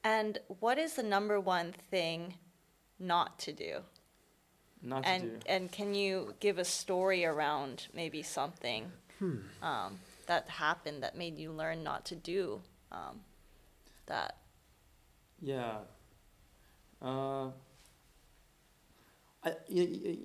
[0.03, 2.33] And what is the number one thing
[2.99, 3.83] not to do?
[4.81, 5.39] Not to and do.
[5.53, 9.37] and can you give a story around maybe something Hmm.
[9.61, 9.99] um,
[10.33, 12.59] that happened that made you learn not to do
[12.91, 13.19] um,
[14.07, 14.37] that?
[15.41, 15.77] Yeah.
[17.01, 17.49] Uh,
[19.43, 20.17] I, y- y-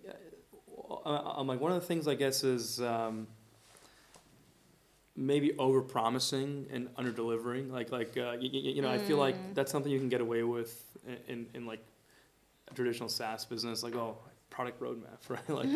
[1.04, 3.26] uh, I'm like one of the things I guess is um,
[5.14, 7.70] maybe over promising and under delivering.
[7.70, 10.20] Like like uh, y- y- you know I feel like that's something you can get
[10.22, 11.84] away with in, in, in like
[12.70, 13.82] a traditional SaaS business.
[13.82, 14.16] Like oh
[14.50, 15.68] product roadmap right like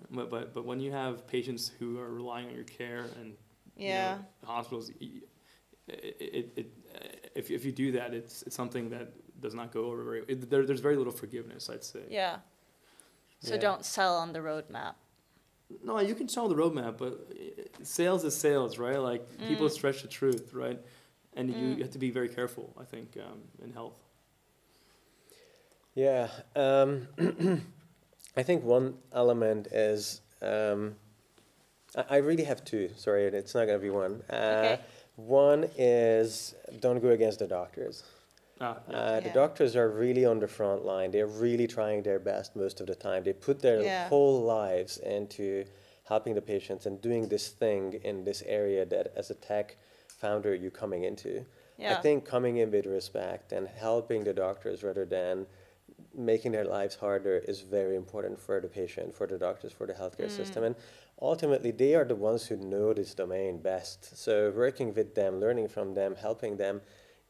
[0.10, 3.34] but, but but when you have patients who are relying on your care and
[3.78, 4.18] you know, Yeah.
[4.44, 5.22] hospitals it,
[5.88, 6.72] it, it,
[7.34, 10.50] if, if you do that it's, it's something that does not go over very it,
[10.50, 12.36] there, there's very little forgiveness i'd say Yeah.
[13.40, 13.60] So Yeah.
[13.60, 14.94] don't sell on the roadmap.
[15.84, 20.02] no you can sell the roadmap but uh, sales is sales right like people stretch
[20.02, 20.80] the truth right
[21.34, 24.00] and you, you have to be very careful i think um, in health
[25.94, 27.08] Yeah, um,
[28.36, 30.96] I think one element is um,
[31.96, 32.90] I, I really have two.
[32.96, 34.22] Sorry, it's not gonna be one.
[34.30, 34.80] Uh, Okay.
[35.16, 38.02] One is don't go against the doctors.
[38.60, 38.96] ah, yeah.
[38.96, 39.32] Uh, the Yeah.
[39.32, 41.10] doctors are really on the front line.
[41.10, 43.22] They're really trying their best most of the time.
[43.24, 44.08] They put their Yeah.
[44.08, 45.64] whole lives into
[46.04, 49.76] helping the patients and doing this thing in this area that, as a tech
[50.22, 51.44] founder, you're coming into.
[51.78, 51.92] Yeah.
[51.98, 55.46] I think coming in with respect and helping the doctors rather than
[56.16, 59.92] making their lives harder is very important for the patient, for the doctors, for the
[59.92, 60.36] healthcare mm.
[60.36, 60.64] system.
[60.64, 60.74] And
[61.20, 64.16] ultimately, they are the ones who know this domain best.
[64.16, 66.80] So working with them, learning from them, helping them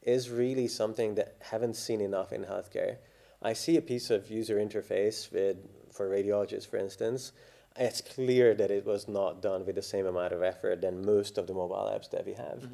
[0.01, 2.97] is really something that haven't seen enough in healthcare.
[3.41, 5.57] I see a piece of user interface with
[5.91, 7.31] for radiologists, for instance.
[7.79, 11.37] it's clear that it was not done with the same amount of effort than most
[11.37, 12.63] of the mobile apps that we have.
[12.63, 12.67] A-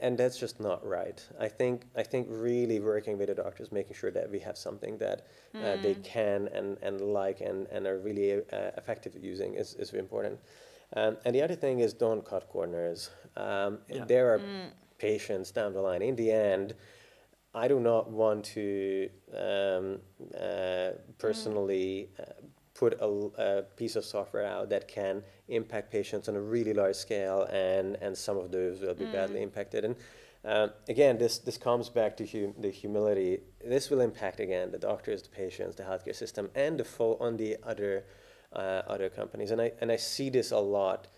[0.00, 1.24] And that's just not right.
[1.38, 4.98] I think I think really working with the doctors, making sure that we have something
[4.98, 9.54] that uh, they can and, and like and, and are really uh, effective at using
[9.54, 10.40] is, is important.
[10.96, 13.10] Um, and the other thing is don't cut corners.
[13.36, 14.04] Um, Yeah.
[14.04, 14.40] There are
[14.98, 16.02] patients down the line.
[16.02, 16.74] In the end,
[17.54, 19.98] I do not want to um,
[20.38, 22.24] uh, personally uh,
[22.76, 27.42] put a piece of software out that can impact patients on a really large scale,
[27.50, 29.84] and, and some of those will be badly impacted.
[29.84, 29.96] And
[30.44, 33.40] um, again, this, this comes back to hu- the humility.
[33.64, 37.36] This will impact again the doctors, the patients, the healthcare system, and the full on
[37.36, 38.04] the other
[38.52, 39.50] uh, other companies.
[39.50, 41.08] And I and I see this a lot.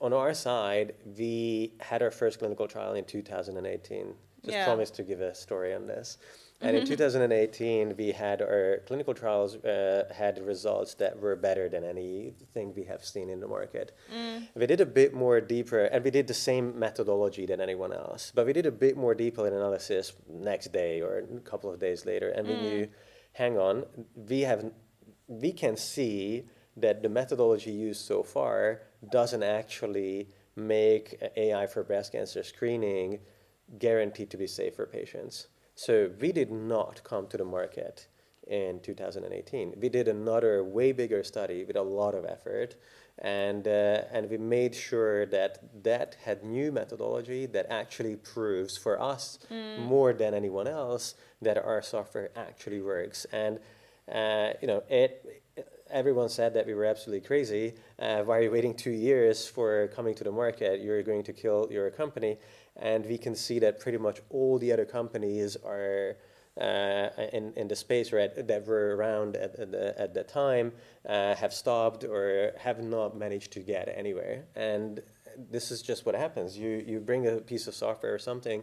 [0.00, 4.14] On our side, we had our first clinical trial in 2018.
[4.44, 4.64] Just Yeah.
[4.64, 6.18] promised to give a story on this.
[6.60, 6.92] And in mm-hmm.
[6.92, 12.84] 2018, we had our clinical trials uh, had results that were better than anything we
[12.84, 13.92] have seen in the market.
[14.14, 14.48] Mm.
[14.54, 18.32] We did a bit more deeper, and we did the same methodology than anyone else,
[18.34, 22.06] but we did a bit more deeper analysis next day or a couple of days
[22.06, 22.90] later, and we knew, mm.
[23.32, 23.84] hang on,
[24.14, 24.64] we have,
[25.26, 26.44] we can see
[26.76, 33.18] that the methodology used so far doesn't actually make AI for breast cancer screening
[33.78, 35.48] guaranteed to be safe for patients.
[35.74, 38.06] So we did not come to the market
[38.46, 39.74] in 2018.
[39.80, 42.76] We did another way bigger study with a lot of effort,
[43.18, 49.00] and uh, and we made sure that that had new methodology that actually proves for
[49.00, 49.38] us
[49.78, 53.26] more than anyone else that our software actually works.
[53.32, 53.58] And
[54.12, 55.42] uh, you know it.
[55.90, 57.74] Everyone said that we were absolutely crazy.
[58.00, 60.80] Uh, why are you waiting two years for coming to the market?
[60.80, 62.38] You're going to kill your company
[62.76, 66.16] and we can see that pretty much all the other companies are
[66.60, 70.72] uh, in, in the space right, that were around at, at, the, at time
[71.08, 74.44] uh, have stopped or have not managed to get anywhere.
[74.54, 75.00] And
[75.50, 76.56] this is just what happens.
[76.56, 78.62] You, you bring a piece of software or something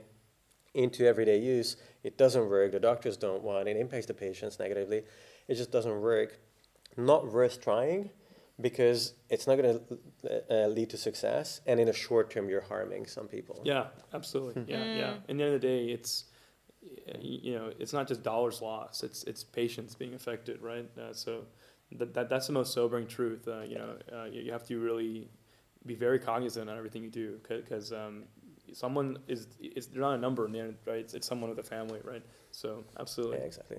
[0.73, 5.03] into everyday use, it doesn't work, the doctors don't want it, impacts the patients negatively,
[5.49, 6.39] it just doesn't work.
[6.95, 8.09] Not worth trying
[8.61, 12.61] because it's not going to uh, lead to success, and in the short term, you're
[12.61, 13.61] harming some people.
[13.63, 14.63] Yeah, absolutely.
[14.67, 15.13] Yeah, yeah.
[15.27, 16.25] In the end of the day, it's
[17.19, 19.03] you know, it's not just dollars lost.
[19.03, 20.89] It's it's patients being affected, right?
[20.97, 21.43] Uh, so
[21.93, 23.47] that, that that's the most sobering truth.
[23.47, 25.29] Uh, you know, uh, you, you have to really
[25.85, 28.23] be very cognizant on everything you do because um,
[28.73, 30.99] someone is is they're not a number in the end, right?
[30.99, 32.23] It's, it's someone with a family, right?
[32.51, 33.37] So absolutely.
[33.37, 33.77] Yeah, exactly.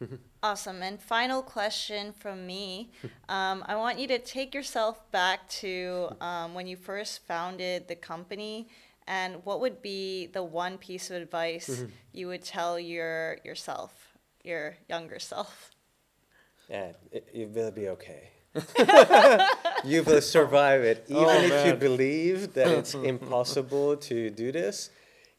[0.42, 0.82] Awesome.
[0.82, 2.90] And final question from me.
[3.28, 7.94] Um, I want you to take yourself back to um, when you first founded the
[7.94, 8.66] company,
[9.06, 14.76] and what would be the one piece of advice you would tell your yourself, your
[14.88, 15.70] younger self?
[16.68, 18.30] Yeah, it, it will be okay.
[19.84, 24.90] you will survive it, even Oh, if you believe that it's impossible to do this.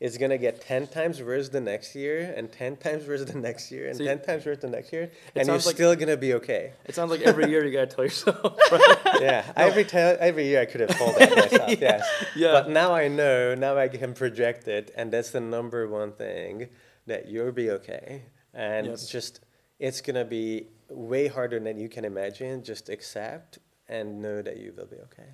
[0.05, 3.71] It's gonna get ten times worse the next year, and ten times worse the next
[3.71, 6.33] year, and See, ten times worse the next year, and you're like- still gonna be
[6.39, 6.73] okay.
[6.89, 8.57] It sounds like every year you gotta tell yourself.
[8.71, 9.21] Right?
[9.21, 11.69] yeah, every time, every year I could have told that myself.
[11.89, 12.03] Yes,
[12.35, 12.51] Yeah.
[12.51, 13.55] but now I know.
[13.55, 16.67] Now I can project it, and that's the number one thing
[17.07, 18.23] that you'll be okay.
[18.53, 19.07] And Yes.
[19.07, 19.39] just,
[19.79, 22.61] it's gonna be way harder than you can imagine.
[22.71, 23.51] Just accept
[23.87, 25.29] and know that you will be okay.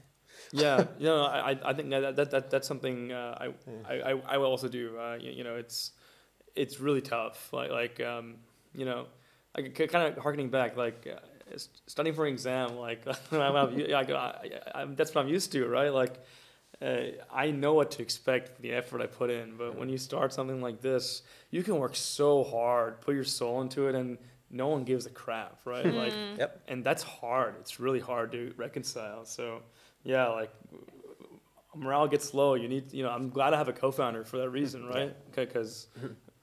[0.52, 3.38] Yeah, you know, I, I- I think that, that, that that's something uh,
[3.88, 4.98] I, I, I, I will also do.
[4.98, 5.92] Uh, you, you know, it's
[6.56, 7.52] it's really tough.
[7.54, 8.36] Like like um,
[8.76, 9.06] you know,
[9.58, 12.78] like kind of harkening back, like uh, studying for an exam.
[12.78, 15.94] Like I'm, I'm, like, I, I, I'm, that's what I'm used to, right?
[15.94, 16.20] Like
[16.82, 17.02] uh,
[17.34, 20.34] I know what to expect for the effort I put in, but when you start
[20.34, 24.18] something like this, you can work so hard, put your soul into it, and
[24.50, 25.94] no one gives a crap, right?
[25.94, 26.62] Like Yep.
[26.70, 27.56] and that's hard.
[27.60, 29.26] It's really hard to reconcile.
[29.26, 29.62] So
[30.04, 30.52] yeah, like
[31.76, 32.56] morale gets low.
[32.56, 35.16] You need, you know, I'm glad I have a co-founder for that reason, right?
[35.36, 35.88] Because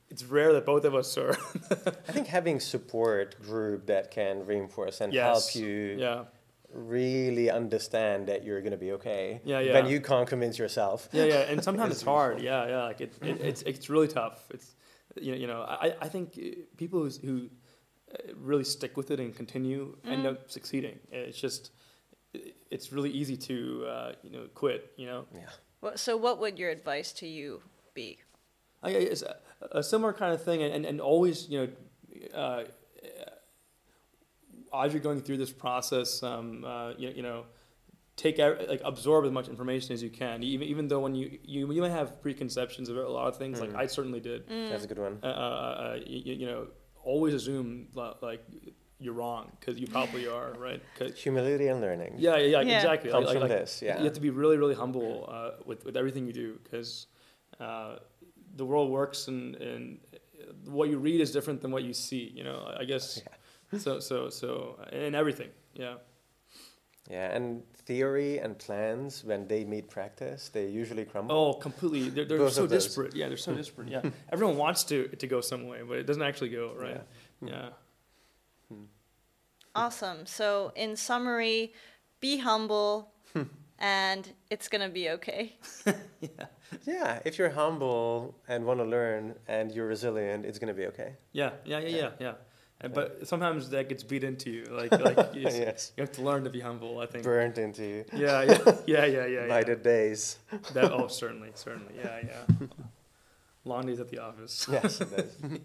[0.08, 1.36] it's rare that both of us are.
[2.08, 5.24] I think having support group that can reinforce and yes.
[5.24, 6.24] help you Yeah.
[6.72, 9.40] really understand that you're gonna be okay.
[9.44, 9.74] Yeah, yeah.
[9.74, 11.08] When you can't convince yourself.
[11.12, 12.40] Yeah, yeah, and sometimes it's hard.
[12.40, 14.44] Yeah, yeah, like it, it it's it's really tough.
[14.50, 14.74] It's
[15.20, 16.42] you know, you know I I think uh,
[16.76, 17.48] people who's, who
[18.12, 20.98] uh, really stick with it and continue end up succeeding.
[21.10, 21.70] It's just it-
[22.70, 24.92] it's really easy to uh, you know quit.
[24.96, 25.24] You know.
[25.34, 25.40] Yeah.
[25.80, 27.62] Well, So, what would your advice to you
[27.94, 28.18] be?
[28.82, 29.36] I, it's a,
[29.72, 31.58] a similar kind of thing, and, and, and always, you
[32.32, 32.64] know, uh,
[34.74, 37.44] as you're going through this process, um, uh, you, you know,
[38.16, 40.42] take ev- like absorb as much information as you can.
[40.42, 43.60] Even even though when you you, you may have preconceptions about a lot of things,
[43.60, 44.48] like I certainly did.
[44.48, 45.18] That's a good one.
[45.22, 46.68] Uh, uh, uh, you, you know,
[47.02, 48.40] always assume like
[48.98, 50.82] you're wrong because you probably are, right.
[51.16, 52.14] Humility and learning.
[52.18, 52.76] yeah, yeah, yeah, Yeah.
[52.76, 53.10] exactly.
[53.10, 56.26] Comes from this, Yeah, You have to be really, really humble uh, with with everything
[56.26, 57.06] you do because
[57.60, 57.96] uh,
[58.56, 59.98] the world works and and
[60.64, 62.32] what you read is different than what you see.
[62.34, 63.22] You know, I guess.
[63.78, 65.96] So so so in everything, yeah.
[67.10, 71.34] Yeah, and theory and plans, when they meet practice, they usually crumble.
[71.36, 72.10] Oh, completely.
[72.10, 73.14] They're, they're so disparate.
[73.14, 73.88] Yeah, they're so disparate.
[73.88, 77.02] Yeah, everyone wants to to go some way, but it doesn't actually go right.
[77.42, 77.70] Yeah.
[79.76, 80.26] Awesome.
[80.26, 81.72] So, in summary,
[82.20, 83.12] be humble
[83.78, 85.56] and it's going to be okay.
[86.20, 86.46] Yeah,
[86.86, 87.20] Yeah.
[87.24, 91.14] if you're humble and want to learn and you're resilient, it's going to be okay.
[91.32, 92.32] Yeah, yeah, yeah, yeah, yeah.
[92.80, 94.64] And, but sometimes that gets beat into you.
[94.64, 95.92] Like, like you, yes.
[95.96, 96.98] you have to learn to be humble.
[96.98, 97.24] I think.
[97.24, 99.46] Burnt into you Yeah, yeah, yeah, yeah, yeah.
[99.48, 99.64] by yeah.
[99.64, 100.38] the days.
[100.74, 101.94] That, oh, certainly, certainly.
[101.96, 102.66] Yeah, yeah.
[103.64, 104.66] Long days at the office.
[104.70, 105.60] Yes, it is.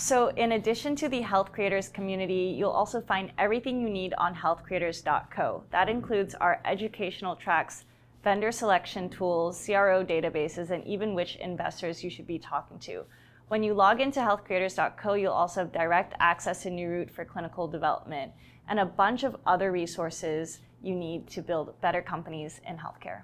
[0.00, 4.32] So, in addition to the Health Creators community, you'll also find everything you need on
[4.32, 5.64] healthcreators.co.
[5.70, 7.84] That includes our educational tracks,
[8.22, 13.06] vendor selection tools, CRO databases, and even which investors you should be talking to.
[13.48, 18.30] When you log into healthcreators.co, you'll also have direct access to Neuroute for clinical development
[18.68, 23.22] and a bunch of other resources you need to build better companies in healthcare.